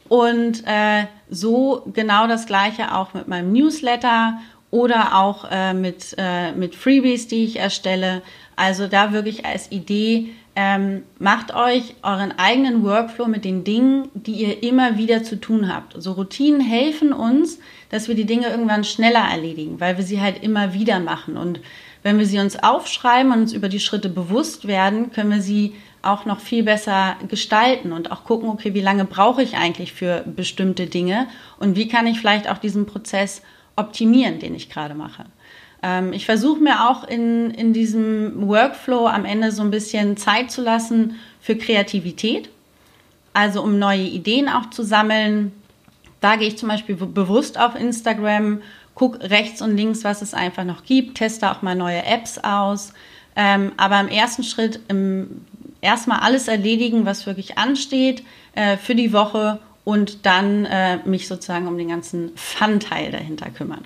und 0.09 0.63
äh, 0.67 1.07
so 1.31 1.85
genau 1.93 2.27
das 2.27 2.47
gleiche 2.47 2.95
auch 2.95 3.15
mit 3.15 3.29
meinem 3.29 3.53
Newsletter 3.53 4.39
oder 4.71 5.17
auch 5.17 5.47
äh, 5.51 5.73
mit, 5.73 6.15
äh, 6.19 6.53
mit 6.53 6.75
Freebies, 6.75 7.29
die 7.29 7.45
ich 7.45 7.57
erstelle. 7.57 8.23
Also 8.57 8.87
da 8.87 9.13
wirklich 9.13 9.45
als 9.45 9.73
Idee, 9.73 10.35
ähm, 10.55 11.05
macht 11.19 11.55
euch 11.55 11.95
euren 12.03 12.39
eigenen 12.39 12.85
Workflow 12.85 13.27
mit 13.27 13.45
den 13.45 13.65
Dingen, 13.65 14.09
die 14.15 14.33
ihr 14.33 14.63
immer 14.63 14.99
wieder 14.99 15.23
zu 15.23 15.41
tun 15.41 15.73
habt. 15.73 15.95
So 16.03 16.13
Routinen 16.13 16.61
helfen 16.61 17.13
uns, 17.13 17.59
dass 17.91 18.09
wir 18.09 18.15
die 18.15 18.27
Dinge 18.27 18.49
irgendwann 18.49 18.85
schneller 18.85 19.27
erledigen, 19.31 19.81
weil 19.81 19.97
wir 19.97 20.05
sie 20.05 20.21
halt 20.21 20.43
immer 20.43 20.75
wieder 20.75 21.01
machen. 21.01 21.39
Und 21.39 21.61
wenn 22.03 22.19
wir 22.19 22.27
sie 22.27 22.39
uns 22.39 22.63
aufschreiben 22.63 23.33
und 23.33 23.41
uns 23.41 23.53
über 23.55 23.71
die 23.71 23.81
Schritte 23.81 24.11
bewusst 24.11 24.67
werden, 24.67 25.11
können 25.13 25.31
wir 25.31 25.41
sie 25.41 25.75
auch 26.03 26.27
noch 26.27 26.41
viel 26.41 26.65
besser 26.65 27.17
gestalten 27.29 27.93
und 27.93 28.11
auch 28.11 28.25
gucken, 28.25 28.49
okay, 28.49 28.75
wie 28.75 28.81
lange 28.81 29.05
brauche 29.05 29.43
ich 29.43 29.57
eigentlich 29.57 29.93
für 29.93 30.25
bestimmte 30.27 30.87
Dinge 30.87 31.29
und 31.61 31.77
wie 31.77 31.89
kann 31.89 32.07
ich 32.07 32.19
vielleicht 32.19 32.51
auch 32.51 32.59
diesen 32.59 32.87
Prozess 32.87 33.41
optimieren, 33.77 34.39
den 34.39 34.55
ich 34.55 34.69
gerade 34.69 34.95
mache. 34.95 35.25
Ähm, 35.83 36.13
ich 36.13 36.27
versuche 36.27 36.61
mir 36.61 36.89
auch 36.89 37.05
in, 37.05 37.51
in 37.51 37.73
diesem 37.73 38.49
Workflow 38.49 39.07
am 39.07 39.25
Ende 39.25 39.53
so 39.53 39.63
ein 39.63 39.71
bisschen 39.71 40.17
Zeit 40.17 40.51
zu 40.51 40.63
lassen 40.63 41.17
für 41.41 41.57
Kreativität, 41.57 42.49
also 43.35 43.63
um 43.63 43.79
neue 43.79 44.03
Ideen 44.03 44.49
auch 44.49 44.71
zu 44.71 44.83
sammeln. 44.83 45.53
Da 46.21 46.37
gehe 46.37 46.49
ich 46.49 46.59
zum 46.59 46.69
Beispiel 46.69 46.95
bewusst 46.95 47.59
auf 47.59 47.75
Instagram, 47.75 48.63
gucke 48.95 49.29
rechts 49.29 49.61
und 49.61 49.77
links, 49.77 50.05
was 50.05 50.23
es 50.23 50.35
einfach 50.35 50.65
noch 50.65 50.85
gibt, 50.85 51.19
teste 51.19 51.51
auch 51.51 51.63
mal 51.63 51.75
neue 51.75 52.05
Apps 52.05 52.39
aus. 52.39 52.93
Ähm, 53.35 53.73
aber 53.77 53.99
im 54.01 54.09
ersten 54.09 54.45
Schritt 54.45 54.81
im, 54.89 55.45
erstmal 55.81 56.21
alles 56.21 56.49
erledigen, 56.49 57.07
was 57.07 57.27
wirklich 57.27 57.59
ansteht 57.59 58.23
äh, 58.55 58.77
für 58.77 58.95
die 58.95 59.13
Woche 59.13 59.59
und 59.85 60.27
dann 60.27 60.65
äh, 60.67 60.99
mich 61.05 61.27
sozusagen 61.27 61.67
um 61.67 61.77
den 61.77 61.89
ganzen 61.89 62.31
Fun-Teil 62.37 63.11
dahinter 63.11 63.51
kümmern. 63.51 63.85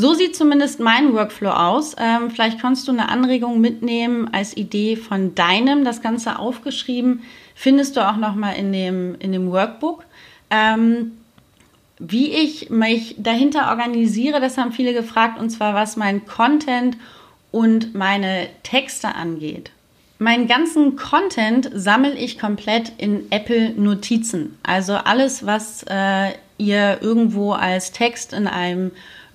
So 0.00 0.14
sieht 0.14 0.36
zumindest 0.36 0.78
mein 0.78 1.12
Workflow 1.12 1.50
aus. 1.50 1.96
Ähm, 1.98 2.30
vielleicht 2.30 2.60
kannst 2.60 2.86
du 2.86 2.92
eine 2.92 3.08
Anregung 3.08 3.60
mitnehmen 3.60 4.32
als 4.32 4.56
Idee 4.56 4.94
von 4.94 5.34
deinem. 5.34 5.84
Das 5.84 6.02
Ganze 6.02 6.38
aufgeschrieben 6.38 7.22
findest 7.56 7.96
du 7.96 8.08
auch 8.08 8.16
nochmal 8.16 8.54
in 8.54 8.72
dem, 8.72 9.16
in 9.18 9.32
dem 9.32 9.50
Workbook. 9.50 10.04
Ähm, 10.50 11.16
wie 11.98 12.30
ich 12.30 12.70
mich 12.70 13.16
dahinter 13.18 13.70
organisiere, 13.70 14.40
das 14.40 14.56
haben 14.56 14.70
viele 14.70 14.94
gefragt, 14.94 15.36
und 15.40 15.50
zwar 15.50 15.74
was 15.74 15.96
mein 15.96 16.24
Content 16.26 16.96
und 17.50 17.96
meine 17.96 18.46
Texte 18.62 19.16
angeht. 19.16 19.72
Meinen 20.20 20.46
ganzen 20.46 20.94
Content 20.94 21.70
sammle 21.74 22.14
ich 22.14 22.38
komplett 22.38 22.92
in 22.98 23.32
Apple 23.32 23.70
Notizen. 23.70 24.58
Also 24.62 24.94
alles, 24.94 25.44
was 25.44 25.82
äh, 25.88 26.34
ihr 26.56 26.98
irgendwo 27.00 27.50
als 27.50 27.90
Text 27.90 28.32
in 28.32 28.46
einem 28.46 28.92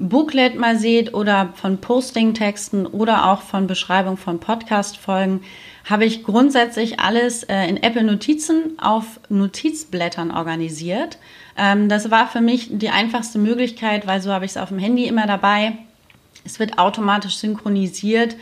Booklet 0.09 0.59
mal 0.59 0.77
seht 0.77 1.13
oder 1.13 1.53
von 1.55 1.77
Posting-Texten 1.77 2.85
oder 2.85 3.31
auch 3.31 3.41
von 3.41 3.67
Beschreibung 3.67 4.17
von 4.17 4.39
Podcast-Folgen, 4.39 5.43
habe 5.85 6.03
ich 6.03 6.25
grundsätzlich 6.25 6.99
alles 6.99 7.43
äh, 7.43 7.67
in 7.67 7.77
Apple 7.77 8.03
Notizen 8.03 8.77
auf 8.79 9.21
Notizblättern 9.29 10.31
organisiert. 10.31 11.19
Ähm, 11.57 11.87
das 11.87 12.11
war 12.11 12.27
für 12.27 12.41
mich 12.41 12.67
die 12.71 12.89
einfachste 12.89 13.39
Möglichkeit, 13.39 14.05
weil 14.05 14.21
so 14.21 14.33
habe 14.33 14.43
ich 14.43 14.51
es 14.51 14.57
auf 14.57 14.69
dem 14.69 14.79
Handy 14.79 15.05
immer 15.05 15.25
dabei. 15.25 15.77
Es 16.43 16.59
wird 16.59 16.79
automatisch 16.79 17.37
synchronisiert 17.37 18.35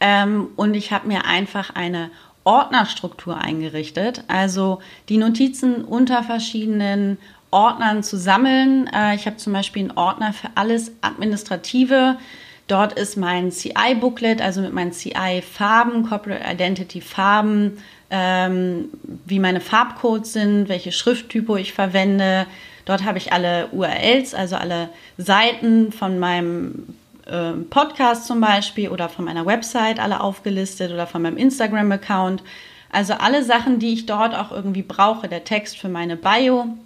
ähm, 0.00 0.48
und 0.56 0.74
ich 0.74 0.90
habe 0.90 1.06
mir 1.06 1.26
einfach 1.26 1.76
eine 1.76 2.10
Ordnerstruktur 2.42 3.38
eingerichtet, 3.38 4.24
also 4.26 4.80
die 5.08 5.16
Notizen 5.16 5.84
unter 5.84 6.24
verschiedenen 6.24 7.18
Ordnern 7.54 8.02
zu 8.02 8.18
sammeln. 8.18 8.90
Äh, 8.92 9.14
ich 9.14 9.26
habe 9.26 9.36
zum 9.36 9.52
Beispiel 9.52 9.82
einen 9.82 9.96
Ordner 9.96 10.32
für 10.32 10.48
alles 10.56 10.92
Administrative. 11.00 12.18
Dort 12.66 12.94
ist 12.94 13.16
mein 13.16 13.52
CI-Booklet, 13.52 14.42
also 14.42 14.60
mit 14.60 14.72
meinen 14.72 14.92
CI-Farben, 14.92 16.08
Corporate 16.08 16.42
Identity-Farben, 16.50 17.78
ähm, 18.10 18.88
wie 19.26 19.38
meine 19.38 19.60
Farbcodes 19.60 20.32
sind, 20.32 20.68
welche 20.68 20.90
Schrifttypo 20.90 21.56
ich 21.56 21.72
verwende. 21.72 22.46
Dort 22.86 23.04
habe 23.04 23.18
ich 23.18 23.32
alle 23.32 23.68
URLs, 23.68 24.34
also 24.34 24.56
alle 24.56 24.88
Seiten 25.16 25.92
von 25.92 26.18
meinem 26.18 26.96
äh, 27.26 27.52
Podcast 27.70 28.26
zum 28.26 28.40
Beispiel 28.40 28.88
oder 28.88 29.08
von 29.08 29.26
meiner 29.26 29.46
Website 29.46 30.00
alle 30.00 30.20
aufgelistet 30.20 30.90
oder 30.90 31.06
von 31.06 31.22
meinem 31.22 31.36
Instagram-Account. 31.36 32.42
Also 32.90 33.14
alle 33.14 33.44
Sachen, 33.44 33.78
die 33.78 33.92
ich 33.92 34.06
dort 34.06 34.34
auch 34.34 34.50
irgendwie 34.52 34.82
brauche. 34.82 35.28
Der 35.28 35.44
Text 35.44 35.78
für 35.78 35.88
meine 35.88 36.16
Bio 36.16 36.76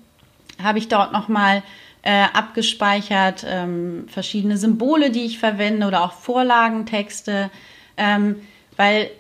habe 0.63 0.79
ich 0.79 0.89
dort 0.89 1.13
nochmal 1.13 1.63
äh, 2.03 2.25
abgespeichert, 2.33 3.45
ähm, 3.49 4.07
verschiedene 4.09 4.57
Symbole, 4.57 5.11
die 5.11 5.25
ich 5.25 5.39
verwende 5.39 5.87
oder 5.87 6.05
auch 6.05 6.13
Vorlagentexte, 6.13 7.51
ähm, 7.97 8.37
weil 8.77 9.11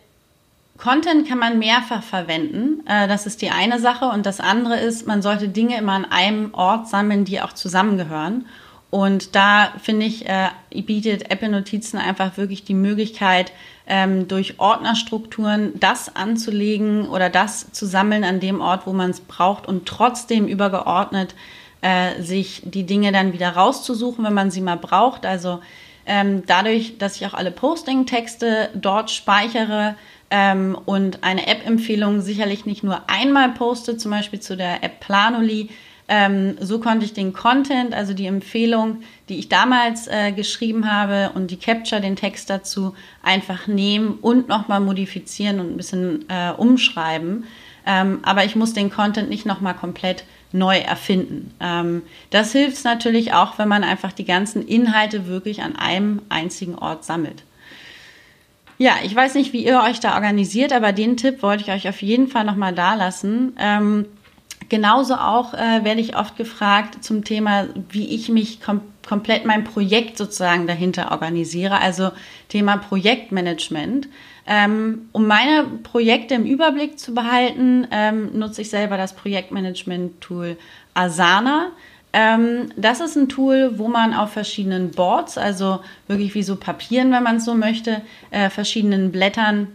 Content 0.78 1.28
kann 1.28 1.38
man 1.38 1.58
mehrfach 1.58 2.02
verwenden. 2.02 2.86
Äh, 2.86 3.08
das 3.08 3.26
ist 3.26 3.42
die 3.42 3.50
eine 3.50 3.80
Sache. 3.80 4.06
Und 4.06 4.24
das 4.26 4.40
andere 4.40 4.78
ist, 4.78 5.06
man 5.06 5.22
sollte 5.22 5.48
Dinge 5.48 5.76
immer 5.76 5.92
an 5.92 6.04
einem 6.04 6.54
Ort 6.54 6.88
sammeln, 6.88 7.24
die 7.24 7.40
auch 7.40 7.52
zusammengehören. 7.52 8.46
Und 8.90 9.34
da 9.34 9.72
finde 9.82 10.06
ich, 10.06 10.26
äh, 10.26 10.48
bietet 10.70 11.30
Apple 11.30 11.50
Notizen 11.50 11.98
einfach 11.98 12.36
wirklich 12.36 12.64
die 12.64 12.74
Möglichkeit, 12.74 13.52
ähm, 13.88 14.28
durch 14.28 14.60
Ordnerstrukturen 14.60 15.72
das 15.80 16.14
anzulegen 16.14 17.08
oder 17.08 17.30
das 17.30 17.72
zu 17.72 17.86
sammeln 17.86 18.22
an 18.22 18.38
dem 18.38 18.60
Ort, 18.60 18.86
wo 18.86 18.92
man 18.92 19.10
es 19.10 19.20
braucht 19.20 19.66
und 19.66 19.86
trotzdem 19.86 20.46
übergeordnet 20.46 21.34
äh, 21.80 22.22
sich 22.22 22.62
die 22.64 22.84
Dinge 22.84 23.12
dann 23.12 23.32
wieder 23.32 23.50
rauszusuchen, 23.50 24.24
wenn 24.24 24.34
man 24.34 24.50
sie 24.50 24.60
mal 24.60 24.76
braucht. 24.76 25.26
Also 25.26 25.60
ähm, 26.06 26.44
dadurch, 26.46 26.98
dass 26.98 27.16
ich 27.16 27.26
auch 27.26 27.34
alle 27.34 27.50
Posting-Texte 27.50 28.70
dort 28.74 29.10
speichere, 29.10 29.96
ähm, 30.30 30.76
und 30.84 31.24
eine 31.24 31.46
App-Empfehlung 31.46 32.20
sicherlich 32.20 32.66
nicht 32.66 32.84
nur 32.84 33.08
einmal 33.08 33.50
poste, 33.50 33.96
zum 33.96 34.10
Beispiel 34.10 34.40
zu 34.40 34.56
der 34.56 34.82
App 34.84 35.00
Planoli. 35.00 35.70
Ähm, 36.08 36.56
so 36.58 36.80
konnte 36.80 37.04
ich 37.04 37.12
den 37.12 37.34
Content, 37.34 37.92
also 37.92 38.14
die 38.14 38.26
Empfehlung, 38.26 39.02
die 39.28 39.38
ich 39.38 39.50
damals 39.50 40.08
äh, 40.08 40.32
geschrieben 40.32 40.90
habe 40.90 41.32
und 41.34 41.50
die 41.50 41.58
Capture, 41.58 42.00
den 42.00 42.16
Text 42.16 42.48
dazu, 42.48 42.94
einfach 43.22 43.66
nehmen 43.66 44.18
und 44.22 44.48
nochmal 44.48 44.80
modifizieren 44.80 45.60
und 45.60 45.72
ein 45.72 45.76
bisschen 45.76 46.24
äh, 46.30 46.52
umschreiben. 46.56 47.44
Ähm, 47.86 48.20
aber 48.22 48.44
ich 48.44 48.56
muss 48.56 48.72
den 48.72 48.90
Content 48.90 49.28
nicht 49.28 49.44
nochmal 49.44 49.74
komplett 49.74 50.24
neu 50.52 50.78
erfinden. 50.78 51.54
Ähm, 51.60 52.02
das 52.30 52.52
hilft 52.52 52.82
natürlich 52.84 53.34
auch, 53.34 53.58
wenn 53.58 53.68
man 53.68 53.84
einfach 53.84 54.12
die 54.12 54.24
ganzen 54.24 54.66
Inhalte 54.66 55.26
wirklich 55.26 55.62
an 55.62 55.76
einem 55.76 56.22
einzigen 56.30 56.74
Ort 56.74 57.04
sammelt. 57.04 57.44
Ja, 58.78 58.92
ich 59.02 59.14
weiß 59.14 59.34
nicht, 59.34 59.52
wie 59.52 59.64
ihr 59.64 59.82
euch 59.82 60.00
da 60.00 60.14
organisiert, 60.14 60.72
aber 60.72 60.92
den 60.92 61.16
Tipp 61.16 61.42
wollte 61.42 61.64
ich 61.64 61.70
euch 61.70 61.88
auf 61.88 62.00
jeden 62.00 62.28
Fall 62.28 62.44
nochmal 62.44 62.72
da 62.72 62.94
lassen. 62.94 63.54
Ähm, 63.58 64.06
genauso 64.68 65.14
auch 65.14 65.54
äh, 65.54 65.84
werde 65.84 66.00
ich 66.00 66.16
oft 66.16 66.36
gefragt 66.36 67.02
zum 67.02 67.24
Thema, 67.24 67.66
wie 67.90 68.14
ich 68.14 68.28
mich 68.28 68.60
kom 68.60 68.80
komplett 69.06 69.46
mein 69.46 69.64
Projekt 69.64 70.18
sozusagen 70.18 70.66
dahinter 70.66 71.12
organisiere, 71.12 71.80
also 71.80 72.10
Thema 72.50 72.76
Projektmanagement. 72.76 74.06
Ähm, 74.46 75.08
um 75.12 75.26
meine 75.26 75.64
Projekte 75.82 76.34
im 76.34 76.44
Überblick 76.44 76.98
zu 76.98 77.14
behalten, 77.14 77.86
ähm, 77.90 78.38
nutze 78.38 78.60
ich 78.60 78.68
selber 78.68 78.98
das 78.98 79.14
Projektmanagement-Tool 79.14 80.58
Asana. 80.92 81.68
Ähm, 82.12 82.70
das 82.76 83.00
ist 83.00 83.16
ein 83.16 83.30
Tool, 83.30 83.78
wo 83.78 83.88
man 83.88 84.12
auf 84.12 84.32
verschiedenen 84.32 84.90
Boards, 84.90 85.38
also 85.38 85.80
wirklich 86.06 86.34
wie 86.34 86.42
so 86.42 86.56
Papieren, 86.56 87.10
wenn 87.10 87.22
man 87.22 87.36
es 87.36 87.46
so 87.46 87.54
möchte, 87.54 88.02
äh, 88.30 88.50
verschiedenen 88.50 89.10
Blättern 89.10 89.68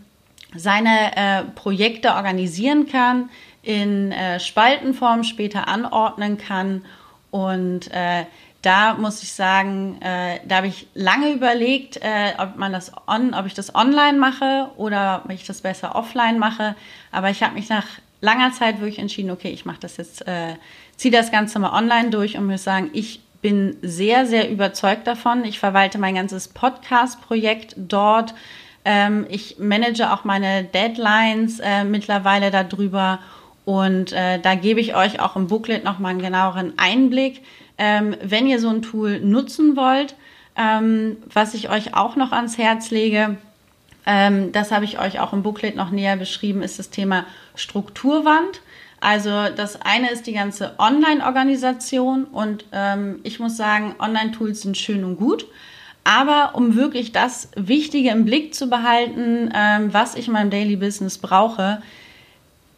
seine 0.55 1.15
äh, 1.15 1.43
Projekte 1.55 2.13
organisieren 2.13 2.87
kann, 2.87 3.29
in 3.63 4.11
äh, 4.11 4.39
Spaltenform 4.39 5.23
später 5.23 5.67
anordnen 5.67 6.37
kann. 6.37 6.85
Und 7.31 7.91
äh, 7.91 8.25
da 8.61 8.93
muss 8.93 9.23
ich 9.23 9.33
sagen, 9.33 9.99
äh, 10.01 10.39
da 10.45 10.57
habe 10.57 10.67
ich 10.67 10.87
lange 10.93 11.31
überlegt, 11.31 11.97
äh, 11.97 12.33
ob 12.37 12.57
man 12.57 12.71
das 12.71 12.91
on, 13.07 13.33
ob 13.33 13.47
ich 13.47 13.55
das 13.55 13.73
online 13.73 14.17
mache 14.17 14.69
oder 14.77 15.23
ob 15.25 15.31
ich 15.31 15.45
das 15.45 15.61
besser 15.61 15.95
offline 15.95 16.37
mache. 16.37 16.75
Aber 17.11 17.29
ich 17.29 17.41
habe 17.41 17.55
mich 17.55 17.69
nach 17.69 17.87
langer 18.21 18.51
Zeit 18.51 18.79
wirklich 18.79 18.99
entschieden, 18.99 19.31
okay, 19.31 19.49
ich 19.49 19.65
mache 19.65 19.79
das 19.81 19.97
jetzt 19.97 20.23
ziehe 20.97 21.11
das 21.11 21.31
Ganze 21.31 21.59
mal 21.59 21.77
online 21.77 22.09
durch 22.09 22.37
und 22.37 22.45
muss 22.45 22.63
sagen, 22.63 22.89
ich 22.93 23.21
bin 23.41 23.75
sehr, 23.81 24.25
sehr 24.25 24.49
überzeugt 24.49 25.05
davon. 25.05 25.43
Ich 25.43 25.59
verwalte 25.59 25.97
mein 25.97 26.15
ganzes 26.15 26.47
Podcast-Projekt 26.47 27.75
dort. 27.77 28.33
Ähm, 28.85 29.25
ich 29.29 29.57
manage 29.59 30.11
auch 30.11 30.23
meine 30.23 30.63
Deadlines 30.63 31.59
äh, 31.59 31.83
mittlerweile 31.83 32.51
darüber. 32.51 33.19
Und 33.65 34.11
äh, 34.11 34.39
da 34.39 34.55
gebe 34.55 34.79
ich 34.79 34.95
euch 34.95 35.19
auch 35.19 35.35
im 35.35 35.47
Booklet 35.47 35.83
nochmal 35.83 36.11
einen 36.11 36.21
genaueren 36.21 36.73
Einblick. 36.77 37.43
Ähm, 37.77 38.15
wenn 38.21 38.47
ihr 38.47 38.59
so 38.59 38.69
ein 38.69 38.81
Tool 38.81 39.19
nutzen 39.19 39.75
wollt, 39.75 40.15
ähm, 40.55 41.17
was 41.31 41.53
ich 41.53 41.69
euch 41.69 41.95
auch 41.95 42.15
noch 42.15 42.31
ans 42.31 42.57
Herz 42.57 42.91
lege, 42.91 43.37
ähm, 44.05 44.51
das 44.51 44.71
habe 44.71 44.85
ich 44.85 44.99
euch 44.99 45.19
auch 45.19 45.33
im 45.33 45.43
Booklet 45.43 45.75
noch 45.75 45.91
näher 45.91 46.17
beschrieben, 46.17 46.61
ist 46.61 46.77
das 46.77 46.89
Thema 46.89 47.25
Strukturwand. 47.55 48.61
Also 48.99 49.29
das 49.55 49.81
eine 49.81 50.11
ist 50.11 50.27
die 50.27 50.33
ganze 50.33 50.75
Online-Organisation 50.77 52.25
und 52.25 52.65
ähm, 52.71 53.19
ich 53.23 53.39
muss 53.39 53.57
sagen, 53.57 53.95
Online-Tools 53.99 54.61
sind 54.61 54.77
schön 54.77 55.03
und 55.03 55.17
gut. 55.17 55.45
Aber 56.05 56.51
um 56.55 56.75
wirklich 56.75 57.11
das 57.11 57.49
Wichtige 57.55 58.09
im 58.09 58.25
Blick 58.25 58.53
zu 58.53 58.67
behalten, 58.67 59.51
ähm, 59.53 59.93
was 59.93 60.15
ich 60.15 60.27
in 60.27 60.33
meinem 60.33 60.49
Daily 60.49 60.75
Business 60.75 61.17
brauche, 61.17 61.81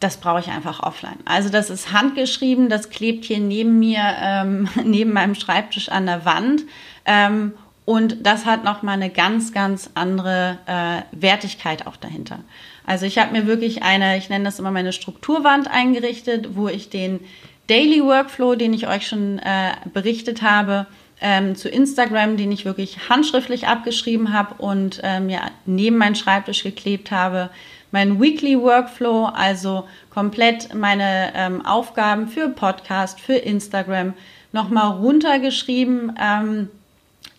das 0.00 0.18
brauche 0.18 0.40
ich 0.40 0.48
einfach 0.48 0.82
offline. 0.82 1.18
Also 1.24 1.48
das 1.48 1.70
ist 1.70 1.92
handgeschrieben, 1.92 2.68
das 2.68 2.90
klebt 2.90 3.24
hier 3.24 3.38
neben 3.38 3.78
mir, 3.78 4.00
ähm, 4.20 4.68
neben 4.84 5.12
meinem 5.12 5.34
Schreibtisch 5.34 5.88
an 5.88 6.06
der 6.06 6.24
Wand. 6.24 6.62
Ähm, 7.04 7.52
und 7.84 8.26
das 8.26 8.46
hat 8.46 8.64
nochmal 8.64 8.94
eine 8.94 9.10
ganz, 9.10 9.52
ganz 9.52 9.90
andere 9.94 10.58
äh, 10.66 11.02
Wertigkeit 11.12 11.86
auch 11.86 11.96
dahinter. 11.96 12.40
Also 12.84 13.06
ich 13.06 13.18
habe 13.18 13.32
mir 13.32 13.46
wirklich 13.46 13.84
eine, 13.84 14.18
ich 14.18 14.28
nenne 14.28 14.44
das 14.44 14.58
immer 14.58 14.72
meine 14.72 14.92
Strukturwand 14.92 15.68
eingerichtet, 15.68 16.56
wo 16.56 16.68
ich 16.68 16.90
den 16.90 17.20
Daily 17.68 18.02
Workflow, 18.02 18.56
den 18.56 18.74
ich 18.74 18.88
euch 18.88 19.06
schon 19.06 19.38
äh, 19.38 19.72
berichtet 19.92 20.42
habe, 20.42 20.86
ähm, 21.20 21.54
zu 21.56 21.68
Instagram, 21.68 22.36
den 22.36 22.52
ich 22.52 22.64
wirklich 22.64 23.08
handschriftlich 23.08 23.66
abgeschrieben 23.66 24.32
habe 24.32 24.54
und 24.62 25.00
äh, 25.02 25.20
mir 25.20 25.40
neben 25.64 25.96
meinen 25.96 26.14
Schreibtisch 26.14 26.62
geklebt 26.62 27.10
habe. 27.10 27.50
Mein 27.96 28.20
Weekly 28.20 28.60
Workflow, 28.60 29.24
also 29.24 29.88
komplett 30.10 30.74
meine 30.74 31.32
ähm, 31.34 31.64
Aufgaben 31.64 32.28
für 32.28 32.50
Podcast, 32.50 33.18
für 33.22 33.36
Instagram, 33.36 34.12
nochmal 34.52 34.98
runtergeschrieben. 34.98 36.12
Ähm, 36.20 36.68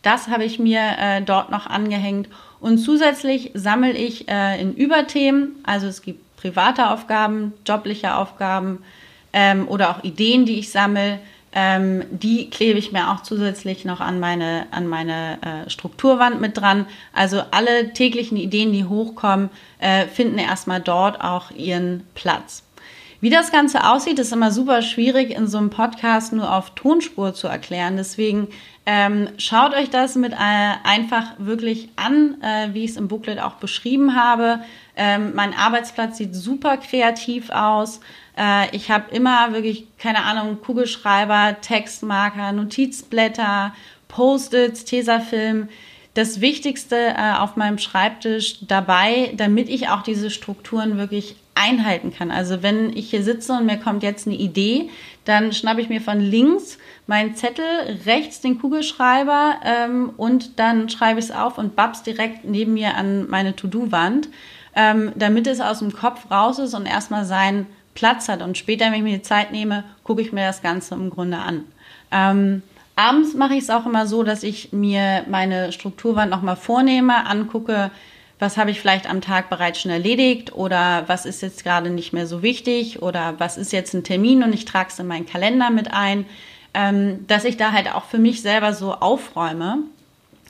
das 0.02 0.30
habe 0.30 0.46
ich 0.46 0.58
mir 0.58 0.82
äh, 0.98 1.22
dort 1.22 1.52
noch 1.52 1.67
angehängt 1.67 2.28
und 2.60 2.80
zusätzlich 2.80 3.52
sammle 3.54 3.91
ich 3.91 4.30
äh, 4.30 4.60
in 4.60 4.74
Überthemen, 4.74 5.58
also 5.62 5.86
es 5.86 6.02
gibt 6.02 6.36
private 6.38 6.89
Aufgaben, 6.89 7.54
jobliche 7.63 8.15
Aufgaben 8.15 8.84
ähm, 9.34 9.67
oder 9.67 9.91
auch 9.91 10.04
Ideen, 10.04 10.48
die 10.48 10.58
ich 10.58 10.72
sammle, 10.72 11.20
Ähm, 11.60 12.04
die 12.12 12.52
klebe 12.52 12.78
ich 12.78 12.91
mir 12.91 13.10
auch 13.10 13.24
zusätzlich 13.24 13.84
noch 13.84 14.00
an 14.00 14.20
meine, 14.20 14.67
an 14.70 14.86
meine 14.86 15.39
äh, 15.41 15.70
Strukturwand 15.72 16.39
mit 16.39 16.56
dran. 16.56 16.86
Also 17.13 17.41
alle 17.50 17.93
täglichen 17.93 18.38
Ideen, 18.38 18.72
die 18.72 18.86
hochkommen, 18.86 19.50
äh, 19.80 20.06
finden 20.06 20.38
erstmal 20.38 20.82
dort 20.82 21.20
auch 21.20 21.50
ihren 21.50 22.06
Platz. 22.13 22.62
Wie 23.19 23.32
das 23.32 23.51
Ganze 23.51 23.89
aussieht, 23.89 24.19
ist 24.19 24.32
immer 24.32 24.51
super 24.51 24.84
schwierig 24.84 25.32
in 25.32 25.47
so 25.47 25.58
einem 25.58 25.71
Podcast 25.71 26.34
nur 26.34 26.53
auf 26.53 26.75
Tonspur 26.75 27.34
zu 27.34 27.47
erklären. 27.47 27.97
Deswegen 27.97 28.47
ähm, 28.86 29.30
schaut 29.38 29.73
euch 29.73 29.89
das 29.89 30.15
mit 30.15 30.34
äh, 30.34 30.36
einfach 30.84 31.34
wirklich 31.39 31.89
an, 31.95 32.41
äh, 32.41 32.73
wie 32.73 32.84
ich 32.84 32.91
es 32.91 32.97
im 32.97 33.08
Booklet 33.08 33.39
auch 33.39 33.56
beschrieben 33.56 34.15
habe. 34.15 34.60
Ähm, 34.95 35.34
mein 35.34 35.56
Arbeitsplatz 35.56 36.17
sieht 36.17 36.36
super 36.36 36.77
kreativ 36.77 37.49
aus. 37.49 38.01
Äh, 38.38 38.75
ich 38.75 38.91
habe 38.91 39.13
immer 39.13 39.51
wirklich, 39.51 39.88
keine 39.97 40.23
Ahnung, 40.23 40.62
Kugelschreiber, 40.62 41.58
Textmarker, 41.60 42.51
Notizblätter, 42.51 43.73
Post-its, 44.08 44.86
Tesafilm. 44.86 45.69
Das 46.13 46.39
Wichtigste 46.39 46.95
äh, 46.95 47.34
auf 47.38 47.56
meinem 47.56 47.80
Schreibtisch 47.80 48.60
dabei, 48.62 49.34
damit 49.36 49.69
ich 49.69 49.89
auch 49.89 50.03
diese 50.03 50.30
Strukturen 50.30 50.97
wirklich 50.97 51.36
einhalten 51.58 52.13
kann. 52.13 52.32
Also 52.32 52.63
wenn 52.63 52.96
ich 52.96 53.10
hier 53.10 53.24
sitze 53.24 53.54
und 53.54 53.65
mir 53.65 53.78
kommt 53.78 54.04
jetzt 54.04 54.28
eine 54.28 54.36
Idee, 54.36 54.89
dann 55.26 55.52
schnappe 55.52 55.82
ich 55.82 55.89
mir 55.89 56.02
von 56.02 56.20
links 56.20 56.78
meinen 57.08 57.36
Zettel, 57.36 57.65
rechts 58.06 58.41
den 58.41 58.60
Kugelschreiber 58.60 59.56
ähm, 59.65 60.12
und 60.17 60.60
dann 60.60 60.89
schreibe 60.89 61.20
ich 61.20 61.26
es 61.26 61.32
auf 61.32 61.58
und 61.58 61.76
babs 61.76 62.04
direkt 62.04 62.46
neben 62.46 62.74
mir 62.74 62.96
an 62.96 63.30
meine 63.30 63.56
To-Do-Wand, 63.56 64.30
ähm, 64.76 65.12
damit 65.15 65.48
es 65.48 65.60
aus 65.60 65.80
dem 65.80 65.93
Kopf 65.93 66.30
raus 66.32 66.60
ist 66.60 66.74
und 66.74 66.86
erstmal 66.86 67.26
seinen 67.26 67.65
Platz 67.96 68.30
hat. 68.30 68.41
Und 68.41 68.58
später, 68.58 68.86
wenn 68.86 68.96
ich 68.96 69.04
mir 69.04 69.17
die 69.17 69.24
Zeit 69.24 69.52
nehme, 69.52 69.84
gucke 70.04 70.22
ich 70.22 70.32
mir 70.32 70.46
das 70.46 70.62
Ganze 70.62 70.93
im 70.93 71.10
Grunde 71.10 71.39
an. 71.39 71.63
Ähm, 72.12 72.62
abends 72.96 73.34
mache 73.34 73.54
ich 73.54 73.63
es 73.63 73.70
auch 73.70 73.86
immer 73.86 74.06
so, 74.06 74.24
dass 74.24 74.43
ich 74.43 74.72
mir 74.72 75.24
meine 75.30 75.72
Strukturwand 75.72 76.30
nochmal 76.30 76.56
vornehme, 76.56 77.26
angucke, 77.26 77.91
was 78.39 78.58
habe 78.58 78.71
ich 78.71 78.80
vielleicht 78.80 79.10
am 79.10 79.21
Tag 79.21 79.50
bereits 79.50 79.82
schon 79.82 79.91
erledigt 79.91 80.54
oder 80.54 81.04
was 81.08 81.26
ist 81.26 81.41
jetzt 81.41 81.63
gerade 81.63 81.89
nicht 81.89 82.13
mehr 82.13 82.28
so 82.28 82.43
wichtig 82.43 83.02
oder 83.02 83.36
was 83.39 83.58
ist 83.58 83.71
jetzt 83.71 83.93
ein 83.93 84.04
Termin 84.04 84.43
und 84.43 84.54
ich 84.54 84.65
trage 84.65 84.89
es 84.89 85.00
in 85.00 85.08
meinen 85.08 85.26
Kalender 85.26 85.69
mit 85.69 85.91
ein, 85.91 86.26
ähm, 86.73 87.26
dass 87.28 87.45
ich 87.45 87.58
da 87.58 87.71
halt 87.71 87.93
auch 87.93 88.06
für 88.06 88.19
mich 88.19 88.41
selber 88.41 88.73
so 88.73 88.93
aufräume. 88.93 89.80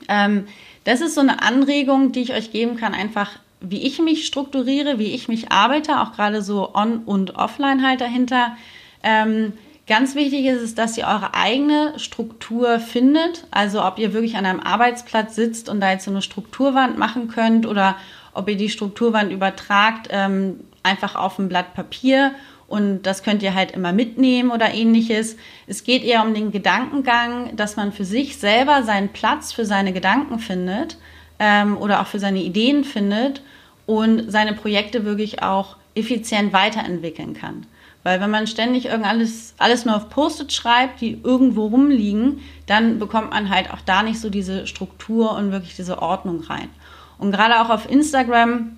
Ähm, 0.10 0.48
das 0.84 1.02
ist 1.02 1.16
so 1.16 1.22
eine 1.22 1.42
Anregung, 1.42 2.12
die 2.12 2.22
ich 2.22 2.34
euch 2.34 2.52
geben 2.52 2.78
kann, 2.78 2.94
einfach 2.94 3.40
wie 3.60 3.84
ich 3.84 4.00
mich 4.00 4.28
strukturiere, 4.28 5.00
wie 5.00 5.16
ich 5.16 5.28
mich 5.28 5.52
arbeite, 5.52 6.00
auch 6.00 6.14
gerade 6.14 6.42
so 6.42 6.74
on 6.76 7.00
und 7.00 7.36
offline 7.36 7.86
halt 7.86 8.02
dahinter. 8.02 8.56
Ähm, 9.04 9.54
Ganz 9.88 10.16
wichtig 10.16 10.46
ist 10.46 10.62
es, 10.62 10.76
dass 10.76 10.98
ihr 10.98 11.06
eure 11.06 11.34
eigene 11.34 11.98
Struktur 11.98 12.80
findet. 12.80 13.46
Also 13.52 13.86
ob 13.86 13.98
ihr 14.00 14.14
wirklich 14.14 14.36
an 14.36 14.46
einem 14.46 14.60
Arbeitsplatz 14.60 15.36
sitzt 15.36 15.70
und 15.70 15.80
da 15.80 15.92
jetzt 15.92 16.04
so 16.04 16.12
eine 16.12 16.22
Strukturwand 16.22 16.98
machen 16.98 17.30
könnt 17.30 17.66
oder 17.66 17.96
ob 18.34 18.50
ihr 18.50 18.58
die 18.58 18.70
Strukturwand 18.70 19.32
übertragt, 19.32 20.10
ähm, 20.12 20.60
einfach 20.84 21.16
auf 21.16 21.40
ein 21.40 21.48
Blatt 21.48 21.74
Papier 21.74 22.34
und 22.68 23.04
das 23.04 23.24
könnt 23.24 23.42
ihr 23.44 23.54
halt 23.54 23.72
immer 23.72 23.94
mitnehmen 23.94 24.52
oder 24.52 24.74
ähnliches. 24.74 25.38
Es 25.68 25.86
geht 25.86 26.04
eher 26.04 26.22
um 26.22 26.34
den 26.34 26.52
Gedankengang, 26.52 27.56
dass 27.56 27.78
man 27.78 27.94
für 27.94 28.04
sich 28.04 28.38
selber 28.38 28.84
seinen 28.84 29.10
Platz 29.10 29.54
für 29.54 29.66
seine 29.66 29.94
Gedanken 29.94 30.40
findet 30.40 30.98
ähm, 31.40 31.78
oder 31.78 32.02
auch 32.02 32.08
für 32.08 32.20
seine 32.20 32.40
Ideen 32.40 32.84
findet 32.84 33.42
und 33.86 34.30
seine 34.30 34.52
Projekte 34.52 35.06
wirklich 35.06 35.42
auch 35.42 35.78
effizient 35.96 36.52
weiterentwickeln 36.52 37.34
kann. 37.34 37.66
Weil 38.04 38.22
wenn 38.22 38.32
man 38.32 38.48
ständig 38.48 38.92
alles, 38.92 39.54
alles 39.58 39.86
nur 39.86 39.96
auf 39.96 40.10
Post-it 40.10 40.54
schreibt, 40.54 41.02
die 41.02 41.20
irgendwo 41.24 41.68
rumliegen, 41.68 42.40
dann 42.66 43.00
bekommt 43.00 43.32
man 43.32 43.50
halt 43.50 43.72
auch 43.72 43.82
da 43.86 44.04
nicht 44.04 44.20
so 44.20 44.30
diese 44.30 44.66
Struktur 44.66 45.36
und 45.36 45.52
wirklich 45.52 45.76
diese 45.76 46.02
Ordnung 46.02 46.42
rein. 46.42 46.70
Und 47.18 47.32
gerade 47.32 47.60
auch 47.60 47.70
auf 47.70 47.90
Instagram 47.90 48.78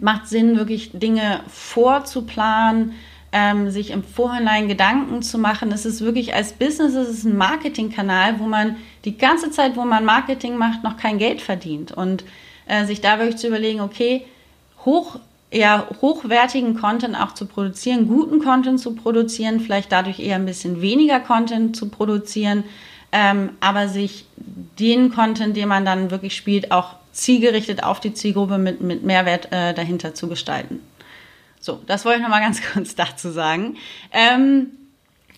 macht 0.00 0.28
Sinn, 0.28 0.56
wirklich 0.56 0.92
Dinge 0.94 1.40
vorzuplanen, 1.48 2.92
ähm, 3.32 3.70
sich 3.70 3.90
im 3.90 4.02
Vorhinein 4.02 4.68
Gedanken 4.68 5.22
zu 5.22 5.38
machen. 5.38 5.70
Es 5.72 5.86
ist 5.86 6.00
wirklich 6.00 6.34
als 6.34 6.52
Business, 6.52 6.94
es 6.94 7.08
ist 7.08 7.24
ein 7.24 7.36
Marketingkanal, 7.36 8.40
wo 8.40 8.44
man 8.44 8.76
die 9.04 9.16
ganze 9.16 9.50
Zeit, 9.50 9.76
wo 9.76 9.84
man 9.84 10.04
Marketing 10.04 10.56
macht, 10.56 10.82
noch 10.82 10.96
kein 10.96 11.18
Geld 11.18 11.40
verdient. 11.40 11.92
Und 11.92 12.24
äh, 12.66 12.84
sich 12.86 13.00
da 13.00 13.18
wirklich 13.18 13.36
zu 13.36 13.48
überlegen, 13.48 13.80
okay, 13.80 14.24
hoch 14.84 15.18
eher 15.50 15.88
hochwertigen 16.00 16.76
Content 16.76 17.16
auch 17.16 17.34
zu 17.34 17.46
produzieren, 17.46 18.06
guten 18.06 18.40
Content 18.40 18.80
zu 18.80 18.94
produzieren, 18.94 19.60
vielleicht 19.60 19.90
dadurch 19.90 20.20
eher 20.20 20.36
ein 20.36 20.46
bisschen 20.46 20.80
weniger 20.80 21.20
Content 21.20 21.76
zu 21.76 21.88
produzieren, 21.88 22.64
ähm, 23.12 23.50
aber 23.60 23.88
sich 23.88 24.26
den 24.36 25.12
Content, 25.12 25.56
den 25.56 25.68
man 25.68 25.84
dann 25.84 26.10
wirklich 26.10 26.36
spielt, 26.36 26.70
auch 26.70 26.94
zielgerichtet 27.12 27.82
auf 27.82 27.98
die 27.98 28.14
Zielgruppe 28.14 28.58
mit, 28.58 28.80
mit 28.80 29.02
Mehrwert 29.02 29.52
äh, 29.52 29.74
dahinter 29.74 30.14
zu 30.14 30.28
gestalten. 30.28 30.80
So, 31.60 31.80
das 31.86 32.04
wollte 32.04 32.18
ich 32.18 32.22
nochmal 32.22 32.40
ganz 32.40 32.62
kurz 32.72 32.94
dazu 32.94 33.30
sagen. 33.30 33.76
Ähm, 34.12 34.68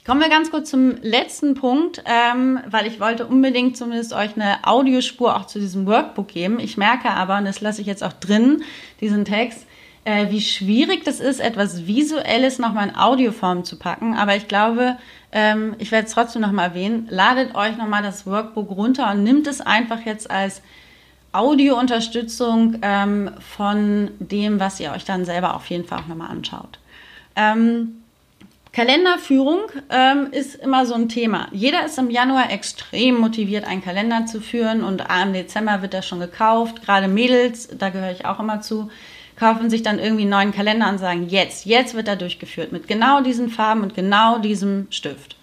Kommen 0.05 0.21
wir 0.21 0.29
ganz 0.29 0.51
kurz 0.51 0.69
zum 0.69 0.97
letzten 1.03 1.55
Punkt, 1.55 2.03
ähm, 2.07 2.59
weil 2.69 2.89
ich 2.89 2.99
wollte 2.99 3.25
unbedingt 3.25 3.77
zumindest 3.77 4.13
euch 4.13 4.35
eine 4.35 4.67
Audiospur 4.67 5.37
auch 5.37 5.47
zu 5.47 5.61
diesem 5.61 5.87
Workbook 5.87 6.27
geben. 6.27 6.59
Ich 6.59 6.77
merke 6.77 7.11
aber, 7.11 7.39
und 7.39 7.45
das 7.45 7.61
lasse 7.61 7.81
ich 7.81 7.87
jetzt 7.87 8.03
auch 8.03 8.13
drin, 8.13 8.65
diesen 9.01 9.25
Text, 9.25 9.65
äh, 10.05 10.31
wie 10.31 10.41
schwierig 10.41 11.05
das 11.05 11.21
ist, 11.21 11.41
etwas 11.41 11.87
Visuelles 11.87 12.59
nochmal 12.59 12.89
in 12.89 12.97
Audioform 12.97 13.65
zu 13.65 13.79
packen. 13.79 14.15
Aber 14.15 14.37
ich 14.37 14.49
glaube, 14.49 14.97
ähm, 15.31 15.75
ich 15.79 15.93
werde 15.93 16.07
es 16.07 16.15
trotzdem 16.15 16.43
nochmal 16.43 16.71
erwähnen, 16.71 17.07
ladet 17.11 17.55
euch 17.55 17.77
nochmal 17.77 18.03
das 18.03 18.27
Workbook 18.27 18.71
runter 18.71 19.11
und 19.11 19.23
nimmt 19.23 19.47
es 19.47 19.61
einfach 19.61 20.01
jetzt 20.05 20.31
als 20.31 20.63
Audiounterstützung 21.33 22.79
ähm, 22.83 23.31
von 23.41 24.11
dem, 24.19 24.61
was 24.61 24.81
ihr 24.81 24.93
euch 24.93 25.05
dann 25.05 25.25
selber 25.25 25.55
auf 25.55 25.67
jeden 25.67 25.85
Fall 25.85 26.01
auch 26.01 26.09
nochmal 26.09 26.31
anschaut. 26.31 26.79
Ähm, 27.37 28.03
Kalenderführung 28.73 29.61
ähm, 29.91 30.29
ist 30.31 30.55
immer 30.55 30.87
so 30.87 30.95
ein 30.95 31.09
Thema. 31.09 31.49
Jeder 31.53 31.85
ist 31.85 31.99
im 31.99 32.11
Januar 32.11 32.51
extrem 32.51 33.19
motiviert, 33.19 33.67
einen 33.67 33.85
Kalender 33.85 34.25
zu 34.25 34.41
führen 34.41 34.83
und 34.83 35.03
im 35.23 35.33
Dezember 35.35 35.83
wird 35.83 35.93
er 35.93 36.01
schon 36.01 36.21
gekauft. 36.21 36.83
Gerade 36.83 37.07
Mädels, 37.07 37.69
da 37.69 37.91
gehöre 37.91 38.13
ich 38.13 38.25
auch 38.25 38.41
immer 38.41 38.63
zu, 38.63 38.91
kaufen 39.43 39.71
sich 39.71 39.83
dann 39.83 39.99
irgendwie 39.99 40.23
einen 40.23 40.31
neuen 40.31 40.53
Kalender 40.53 40.89
und 40.89 40.99
sagen, 40.99 41.29
jetzt, 41.29 41.67
jetzt 41.67 41.95
wird 41.95 42.07
er 42.07 42.15
durchgeführt 42.15 42.71
mit 42.71 42.87
genau 42.87 43.23
diesen 43.23 43.51
Farben 43.51 43.83
und 43.83 43.93
genau 43.93 44.39
diesem 44.39 44.87
Stift. 44.91 45.35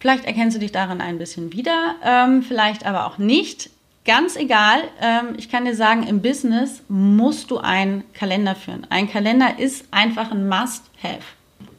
Vielleicht 0.00 0.26
erkennst 0.26 0.54
du 0.54 0.60
dich 0.60 0.70
darin 0.70 1.00
ein 1.00 1.16
bisschen 1.16 1.54
wieder, 1.54 1.94
ähm, 2.04 2.42
vielleicht 2.42 2.84
aber 2.84 3.06
auch 3.06 3.16
nicht. 3.16 3.70
Ganz 4.04 4.36
egal, 4.36 4.82
ähm, 5.00 5.28
ich 5.38 5.48
kann 5.48 5.64
dir 5.64 5.74
sagen, 5.74 6.06
im 6.06 6.20
Business 6.20 6.82
musst 6.88 7.50
du 7.50 7.56
einen 7.56 8.04
Kalender 8.12 8.54
führen. 8.54 8.86
Ein 8.90 9.10
Kalender 9.10 9.58
ist 9.58 9.86
einfach 9.90 10.30
ein 10.30 10.46
Must-Have. 10.46 11.24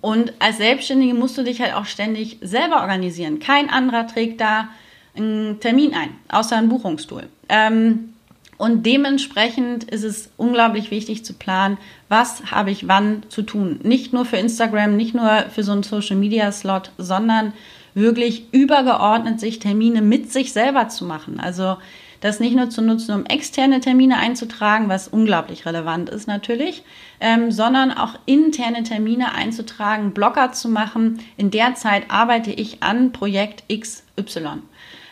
Und 0.01 0.33
als 0.39 0.57
Selbstständige 0.57 1.13
musst 1.13 1.37
du 1.37 1.43
dich 1.43 1.61
halt 1.61 1.75
auch 1.75 1.85
ständig 1.85 2.39
selber 2.41 2.81
organisieren. 2.81 3.37
Kein 3.37 3.69
anderer 3.69 4.07
trägt 4.07 4.41
da 4.41 4.69
einen 5.15 5.59
Termin 5.59 5.93
ein, 5.93 6.15
außer 6.29 6.57
ein 6.57 6.67
Buchungstool. 6.67 7.29
Ähm, 7.47 8.14
und 8.57 8.85
dementsprechend 8.85 9.83
ist 9.83 10.03
es 10.03 10.29
unglaublich 10.37 10.89
wichtig 10.91 11.25
zu 11.25 11.33
planen, 11.33 11.77
was 12.07 12.51
habe 12.51 12.71
ich 12.71 12.87
wann 12.87 13.23
zu 13.29 13.41
tun. 13.41 13.79
Nicht 13.83 14.13
nur 14.13 14.25
für 14.25 14.37
Instagram, 14.37 14.95
nicht 14.95 15.13
nur 15.13 15.45
für 15.53 15.63
so 15.63 15.73
einen 15.73 15.83
Social 15.83 16.15
Media 16.15 16.51
Slot, 16.51 16.91
sondern 16.97 17.53
wirklich 17.95 18.53
übergeordnet 18.53 19.39
sich 19.39 19.59
Termine 19.59 20.01
mit 20.01 20.31
sich 20.31 20.53
selber 20.53 20.87
zu 20.89 21.05
machen. 21.05 21.39
Also 21.39 21.77
das 22.21 22.39
nicht 22.39 22.55
nur 22.55 22.69
zu 22.69 22.81
nutzen, 22.81 23.13
um 23.13 23.25
externe 23.25 23.81
Termine 23.81 24.17
einzutragen, 24.17 24.89
was 24.89 25.07
unglaublich 25.07 25.65
relevant 25.65 26.09
ist 26.09 26.27
natürlich, 26.27 26.83
ähm, 27.19 27.51
sondern 27.51 27.91
auch 27.91 28.15
interne 28.25 28.83
Termine 28.83 29.33
einzutragen, 29.33 30.11
Blocker 30.11 30.51
zu 30.51 30.69
machen. 30.69 31.19
In 31.37 31.51
der 31.51 31.75
Zeit 31.75 32.05
arbeite 32.09 32.51
ich 32.51 32.81
an 32.81 33.11
Projekt 33.11 33.63
XY. 33.69 34.61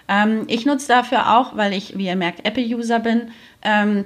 Ähm, 0.08 0.44
ich 0.48 0.66
nutze 0.66 0.88
dafür 0.88 1.38
auch, 1.38 1.56
weil 1.56 1.74
ich, 1.74 1.98
wie 1.98 2.08
ihr 2.08 2.16
merkt, 2.16 2.46
Apple-User 2.46 3.00
bin, 3.00 3.32
ähm, 3.62 4.06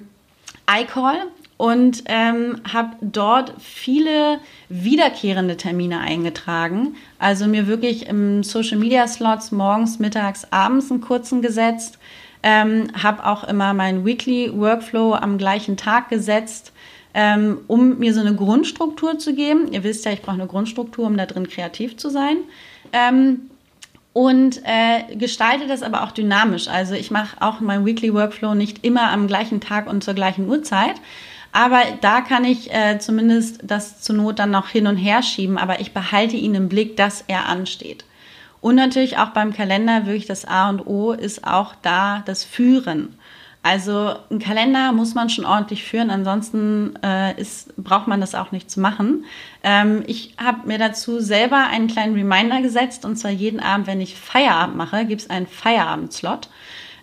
iCall 0.69 1.27
und 1.57 2.03
ähm, 2.05 2.61
habe 2.71 2.95
dort 3.01 3.53
viele 3.59 4.39
wiederkehrende 4.69 5.57
Termine 5.57 5.99
eingetragen. 5.99 6.95
Also 7.17 7.47
mir 7.47 7.67
wirklich 7.67 8.07
im 8.07 8.43
Social 8.43 8.77
Media 8.77 9.07
Slots 9.07 9.51
morgens, 9.51 9.97
mittags, 9.97 10.47
abends 10.51 10.91
einen 10.91 11.01
kurzen 11.01 11.41
gesetzt. 11.41 11.97
Ähm, 12.43 12.89
habe 13.01 13.25
auch 13.25 13.43
immer 13.43 13.73
meinen 13.73 14.05
Weekly 14.05 14.51
Workflow 14.55 15.15
am 15.15 15.39
gleichen 15.39 15.75
Tag 15.75 16.09
gesetzt, 16.09 16.71
ähm, 17.15 17.61
um 17.65 17.97
mir 17.97 18.13
so 18.13 18.21
eine 18.21 18.35
Grundstruktur 18.35 19.17
zu 19.17 19.33
geben. 19.33 19.71
Ihr 19.71 19.83
wisst 19.83 20.05
ja, 20.05 20.11
ich 20.11 20.21
brauche 20.21 20.35
eine 20.35 20.45
Grundstruktur, 20.45 21.07
um 21.07 21.17
da 21.17 21.25
drin 21.25 21.49
kreativ 21.49 21.97
zu 21.97 22.09
sein. 22.11 22.37
Ähm, 22.93 23.49
und 24.17 24.61
äh, 24.63 25.15
gestalte 25.15 25.67
das 25.67 25.83
aber 25.83 26.01
auch 26.01 26.11
dynamisch. 26.11 26.69
Also 26.69 26.95
ich 26.95 27.11
mache 27.11 27.39
auch 27.39 27.59
meinen 27.59 27.85
Weekly 27.85 28.15
Workflow 28.15 28.55
nicht 28.55 28.83
immer 28.83 29.11
am 29.11 29.27
gleichen 29.27 29.61
Tag 29.61 29.85
und 29.85 30.03
zur 30.03 30.15
gleichen 30.15 30.49
Uhrzeit. 30.49 30.95
Aber 31.51 31.81
da 32.01 32.21
kann 32.21 32.43
ich 32.43 32.73
äh, 32.73 32.97
zumindest 32.97 33.59
das 33.61 34.01
zur 34.01 34.15
Not 34.15 34.39
dann 34.39 34.49
noch 34.49 34.69
hin 34.69 34.87
und 34.87 34.97
her 34.97 35.21
schieben, 35.21 35.59
aber 35.59 35.81
ich 35.81 35.93
behalte 35.93 36.35
ihn 36.35 36.55
im 36.55 36.67
Blick, 36.67 36.97
dass 36.97 37.25
er 37.27 37.45
ansteht. 37.45 38.05
Und 38.59 38.73
natürlich 38.73 39.19
auch 39.19 39.29
beim 39.29 39.53
Kalender 39.53 40.07
wirklich 40.07 40.25
das 40.25 40.45
A 40.45 40.69
und 40.69 40.87
O 40.87 41.11
ist 41.11 41.45
auch 41.45 41.75
da 41.83 42.23
das 42.25 42.43
Führen. 42.43 43.16
Also 43.69 44.15
einen 44.29 44.39
Kalender 44.39 44.93
muss 44.93 45.13
man 45.13 45.29
schon 45.29 45.43
ordentlich 45.43 45.83
führen, 45.83 46.09
ansonsten 46.09 46.97
äh, 47.03 47.37
ist, 47.37 47.75
braucht 47.75 48.07
man 48.07 48.21
das 48.21 48.33
auch 48.33 48.53
nicht 48.53 48.71
zu 48.71 48.79
machen. 48.79 49.25
Ähm, 49.61 50.05
ich 50.07 50.35
habe 50.41 50.65
mir 50.65 50.77
dazu 50.77 51.19
selber 51.19 51.67
einen 51.69 51.87
kleinen 51.87 52.15
Reminder 52.15 52.61
gesetzt 52.61 53.03
und 53.03 53.17
zwar 53.17 53.31
jeden 53.31 53.59
Abend, 53.59 53.85
wenn 53.85 53.99
ich 53.99 54.15
Feierabend 54.15 54.77
mache, 54.77 55.03
gibt 55.03 55.23
es 55.23 55.29
einen 55.29 55.47
Feierabendslot, 55.47 56.47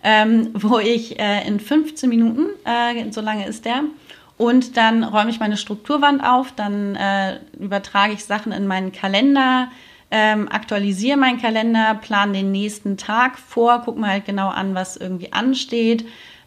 ähm, 0.03 0.53
wo 0.55 0.79
ich 0.79 1.21
äh, 1.21 1.47
in 1.47 1.61
15 1.61 2.09
Minuten, 2.09 2.47
äh, 2.65 3.13
so 3.13 3.21
lange 3.21 3.47
ist 3.47 3.67
der, 3.67 3.83
und 4.39 4.79
dann 4.79 5.05
räume 5.05 5.29
ich 5.29 5.41
meine 5.41 5.59
Strukturwand 5.59 6.25
auf, 6.25 6.53
dann 6.57 6.97
äh, 6.97 7.41
übertrage 7.61 8.15
ich 8.15 8.25
Sachen 8.25 8.53
in 8.53 8.67
meinen 8.67 8.91
Kalender, 8.91 9.69
ähm, 10.11 10.49
aktualisiere 10.51 11.19
meinen 11.19 11.43
Kalender, 11.43 11.95
plane 12.01 12.33
den 12.33 12.53
nächsten 12.53 12.97
Tag 12.97 13.39
vor, 13.39 13.83
gucke 13.83 14.01
mir 14.01 14.09
halt 14.09 14.25
genau 14.25 14.49
an, 14.49 14.75
was 14.75 14.97
irgendwie 14.97 15.31
ansteht 15.35 16.07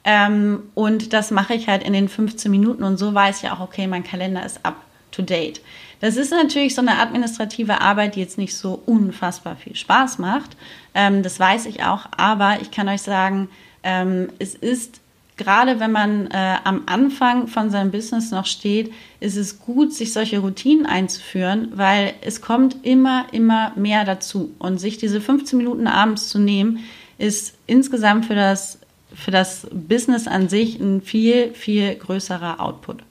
ähm, 0.09 0.63
und 0.73 1.11
das 1.11 1.31
mache 1.31 1.53
ich 1.53 1.67
halt 1.67 1.83
in 1.83 1.91
den 1.91 2.07
15 2.07 2.49
Minuten 2.49 2.83
und 2.83 2.95
so 2.95 3.13
weiß 3.13 3.43
ich 3.43 3.51
auch, 3.51 3.59
okay, 3.59 3.87
mein 3.87 4.05
Kalender 4.05 4.45
ist 4.45 4.65
up 4.65 4.77
to 5.11 5.21
date. 5.21 5.59
Das 5.99 6.15
ist 6.15 6.31
natürlich 6.31 6.75
so 6.75 6.81
eine 6.81 6.97
administrative 6.97 7.81
Arbeit, 7.81 8.15
die 8.15 8.21
jetzt 8.21 8.37
nicht 8.37 8.55
so 8.55 8.81
unfassbar 8.85 9.57
viel 9.57 9.75
Spaß 9.75 10.17
macht. 10.17 10.55
Ähm, 10.93 11.23
das 11.23 11.41
weiß 11.41 11.65
ich 11.65 11.83
auch, 11.83 12.05
aber 12.15 12.59
ich 12.61 12.71
kann 12.71 12.87
euch 12.87 13.01
sagen, 13.01 13.49
ähm, 13.83 14.29
es 14.39 14.55
ist 14.55 15.01
gerade 15.35 15.81
wenn 15.81 15.91
man 15.91 16.27
äh, 16.27 16.55
am 16.63 16.83
Anfang 16.85 17.47
von 17.47 17.69
seinem 17.69 17.91
Business 17.91 18.31
noch 18.31 18.45
steht, 18.45 18.93
ist 19.19 19.35
es 19.35 19.59
gut, 19.59 19.93
sich 19.93 20.13
solche 20.13 20.39
Routinen 20.39 20.85
einzuführen, 20.85 21.73
weil 21.75 22.13
es 22.21 22.41
kommt 22.41 22.85
immer, 22.85 23.25
immer 23.33 23.73
mehr 23.75 24.05
dazu. 24.05 24.55
Und 24.57 24.79
sich 24.79 24.97
diese 24.97 25.19
15 25.19 25.57
Minuten 25.57 25.85
abends 25.85 26.29
zu 26.29 26.39
nehmen, 26.39 26.79
ist 27.17 27.55
insgesamt 27.67 28.25
für 28.25 28.35
das 28.35 28.79
für 29.13 29.31
das 29.31 29.67
Business 29.71 30.27
an 30.27 30.49
sich 30.49 30.79
ein 30.79 31.01
viel, 31.01 31.53
viel 31.53 31.95
größerer 31.95 32.59
Output. 32.59 33.03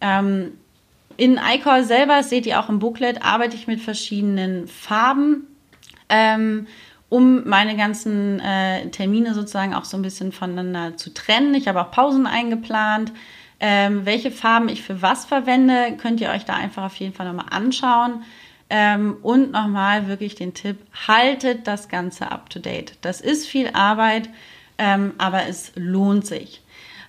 Ähm, 0.00 0.52
in 1.16 1.38
iCall 1.38 1.84
selber, 1.84 2.22
seht 2.22 2.46
ihr 2.46 2.60
auch 2.60 2.68
im 2.68 2.78
Booklet, 2.78 3.22
arbeite 3.22 3.56
ich 3.56 3.66
mit 3.66 3.80
verschiedenen 3.80 4.68
Farben, 4.68 5.46
ähm, 6.08 6.66
um 7.08 7.46
meine 7.48 7.76
ganzen 7.76 8.40
äh, 8.40 8.88
Termine 8.88 9.34
sozusagen 9.34 9.74
auch 9.74 9.84
so 9.84 9.96
ein 9.96 10.02
bisschen 10.02 10.32
voneinander 10.32 10.96
zu 10.96 11.12
trennen. 11.12 11.54
Ich 11.54 11.68
habe 11.68 11.80
auch 11.82 11.90
Pausen 11.90 12.26
eingeplant. 12.26 13.12
Ähm, 13.62 14.06
welche 14.06 14.30
Farben 14.30 14.70
ich 14.70 14.82
für 14.82 15.02
was 15.02 15.26
verwende, 15.26 15.94
könnt 15.98 16.22
ihr 16.22 16.30
euch 16.30 16.46
da 16.46 16.54
einfach 16.54 16.84
auf 16.84 16.96
jeden 16.96 17.12
Fall 17.12 17.26
nochmal 17.26 17.50
anschauen. 17.50 18.22
Ähm, 18.70 19.16
und 19.20 19.50
nochmal 19.50 20.06
wirklich 20.08 20.36
den 20.36 20.54
Tipp, 20.54 20.78
haltet 21.06 21.66
das 21.66 21.88
Ganze 21.88 22.30
up 22.30 22.48
to 22.48 22.60
date. 22.60 22.94
Das 23.02 23.20
ist 23.20 23.46
viel 23.46 23.70
Arbeit 23.74 24.30
ähm, 24.80 25.12
aber 25.18 25.46
es 25.46 25.72
lohnt 25.76 26.26
sich. 26.26 26.62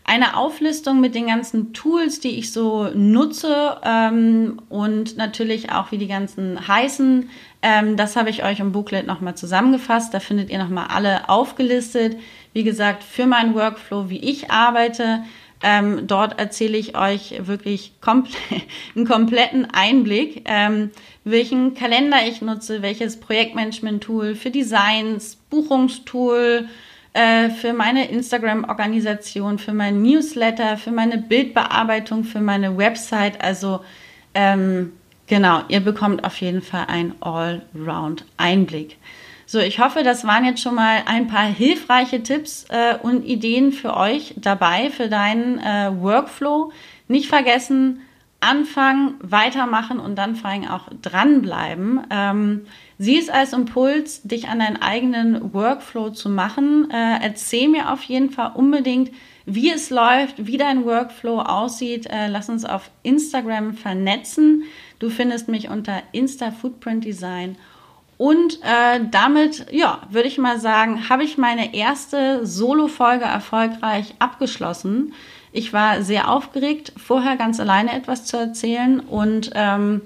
Eine 0.04 0.36
Auflistung 0.36 1.00
mit 1.00 1.16
den 1.16 1.28
ganzen 1.28 1.74
Tools, 1.74 2.20
die 2.20 2.38
ich 2.38 2.52
so 2.52 2.90
nutze 2.94 3.78
ähm, 3.86 4.62
und 4.68 5.16
natürlich 5.16 5.72
auch 5.72 5.92
wie 5.92 5.98
die 5.98 6.08
ganzen 6.08 6.68
heißen, 6.68 7.30
ähm, 7.62 7.96
das 7.96 8.16
habe 8.16 8.30
ich 8.30 8.44
euch 8.44 8.60
im 8.60 8.72
Booklet 8.72 9.08
nochmal 9.08 9.36
zusammengefasst. 9.36 10.14
Da 10.14 10.20
findet 10.20 10.50
ihr 10.50 10.58
nochmal 10.58 10.88
alle 10.88 11.30
aufgelistet. 11.30 12.18
Wie 12.54 12.64
gesagt, 12.64 13.04
für 13.04 13.26
meinen 13.26 13.56
Workflow, 13.56 14.10
wie 14.10 14.20
ich 14.20 14.52
arbeite. 14.52 15.24
Ähm, 15.64 16.08
dort 16.08 16.40
erzähle 16.40 16.78
ich 16.78 16.98
euch 16.98 17.46
wirklich 17.46 17.94
komple 18.02 18.34
einen 18.96 19.06
kompletten 19.06 19.68
Einblick, 19.72 20.44
ähm, 20.46 20.90
welchen 21.24 21.76
Kalender 21.76 22.18
ich 22.28 22.42
nutze, 22.42 22.82
welches 22.82 23.20
Projektmanagement-Tool 23.20 24.34
für 24.34 24.50
Designs, 24.50 25.38
Buchungstool, 25.52 26.68
äh, 27.14 27.50
für 27.50 27.74
meine 27.74 28.10
Instagram-Organisation, 28.10 29.60
für 29.60 29.74
mein 29.74 30.02
Newsletter, 30.02 30.78
für 30.78 30.92
meine 30.92 31.18
Bildbearbeitung, 31.18 32.24
für 32.24 32.40
meine 32.40 32.78
Website. 32.78 33.44
Also 33.44 33.82
ähm, 34.34 34.94
genau, 35.28 35.62
ihr 35.68 35.82
bekommt 35.82 36.24
auf 36.24 36.38
jeden 36.38 36.62
Fall 36.62 36.86
einen 36.88 37.16
Allround-Einblick. 37.22 38.98
So, 39.46 39.60
ich 39.60 39.80
hoffe, 39.80 40.04
das 40.04 40.26
waren 40.26 40.46
jetzt 40.46 40.62
schon 40.62 40.76
mal 40.76 41.02
ein 41.06 41.28
paar 41.28 41.46
hilfreiche 41.46 42.24
Tipps 42.24 42.68
äh, 42.70 42.96
und 43.02 43.26
Ideen 43.26 43.74
für 43.74 43.98
euch 43.98 44.34
dabei, 44.38 44.90
für 44.90 45.10
deinen 45.10 45.60
äh, 45.60 45.92
Workflow. 45.94 46.72
Nicht 47.10 47.28
vergessen, 47.28 48.00
anfangen, 48.40 49.16
weitermachen 49.22 50.00
und 50.00 50.16
dann 50.16 50.38
vor 50.38 50.50
allem 50.50 50.68
auch 50.70 50.88
dranbleiben. 51.02 52.02
Ähm, 52.10 52.62
sieh 53.02 53.18
es 53.18 53.30
als 53.30 53.52
Impuls, 53.52 54.22
dich 54.22 54.48
an 54.48 54.60
deinen 54.60 54.80
eigenen 54.80 55.56
Workflow 55.56 56.12
zu 56.12 56.30
machen. 56.30 56.92
Äh, 56.92 57.18
erzähl 57.24 57.68
mir 57.68 57.92
auf 57.92 58.04
jeden 58.04 58.30
Fall 58.30 58.52
unbedingt, 58.54 59.10
wie 59.48 59.72
es 59.72 59.90
läuft, 59.90 60.46
wie 60.46 60.58
dein 60.58 60.86
Workflow 60.86 61.40
aussieht. 61.40 62.06
Äh, 62.06 62.28
lass 62.28 62.48
uns 62.48 62.64
auf 62.64 62.92
Instagram 63.02 63.74
vernetzen. 63.74 64.66
Du 65.00 65.10
findest 65.10 65.48
mich 65.48 65.68
unter 65.68 66.04
Insta 66.12 66.52
Footprint 66.52 67.04
Design. 67.04 67.58
Und 68.20 68.60
äh, 68.62 69.00
damit, 69.10 69.66
ja, 69.72 70.04
würde 70.12 70.28
ich 70.28 70.38
mal 70.38 70.60
sagen, 70.60 71.10
habe 71.10 71.24
ich 71.24 71.40
meine 71.40 71.74
erste 71.74 72.46
Solo-Folge 72.46 73.26
erfolgreich 73.26 74.14
abgeschlossen. 74.20 75.16
Ich 75.52 75.74
war 75.74 76.04
sehr 76.04 76.30
aufgeregt, 76.30 76.94
vorher 76.98 77.36
ganz 77.36 77.60
alleine 77.60 77.96
etwas 77.96 78.26
zu 78.26 78.38
erzählen 78.38 79.00
und 79.00 79.50
ähm, 79.56 80.02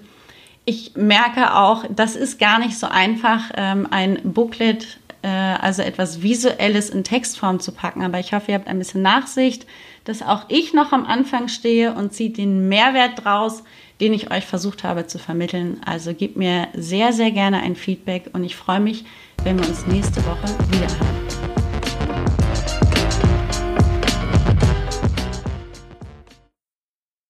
ich 0.65 0.95
merke 0.95 1.55
auch, 1.55 1.85
das 1.89 2.15
ist 2.15 2.39
gar 2.39 2.59
nicht 2.59 2.77
so 2.77 2.87
einfach, 2.87 3.51
ähm, 3.55 3.87
ein 3.89 4.19
Booklet, 4.23 4.99
äh, 5.21 5.27
also 5.27 5.83
etwas 5.83 6.21
Visuelles 6.21 6.89
in 6.89 7.03
Textform 7.03 7.59
zu 7.59 7.71
packen. 7.71 8.03
Aber 8.03 8.19
ich 8.19 8.33
hoffe, 8.33 8.51
ihr 8.51 8.55
habt 8.55 8.67
ein 8.67 8.79
bisschen 8.79 9.03
Nachsicht, 9.03 9.65
dass 10.05 10.21
auch 10.21 10.45
ich 10.49 10.73
noch 10.73 10.91
am 10.91 11.05
Anfang 11.05 11.47
stehe 11.47 11.93
und 11.93 12.13
zieht 12.13 12.37
den 12.37 12.67
Mehrwert 12.67 13.23
draus, 13.23 13.63
den 14.01 14.13
ich 14.13 14.31
euch 14.31 14.45
versucht 14.45 14.83
habe 14.83 15.07
zu 15.07 15.19
vermitteln. 15.19 15.81
Also 15.85 16.13
gebt 16.13 16.35
mir 16.35 16.67
sehr, 16.73 17.13
sehr 17.13 17.31
gerne 17.31 17.61
ein 17.61 17.75
Feedback 17.75 18.31
und 18.33 18.43
ich 18.43 18.55
freue 18.55 18.79
mich, 18.79 19.05
wenn 19.43 19.59
wir 19.59 19.67
uns 19.67 19.85
nächste 19.87 20.23
Woche 20.25 20.47
wieder 20.71 20.87
haben. 20.87 21.44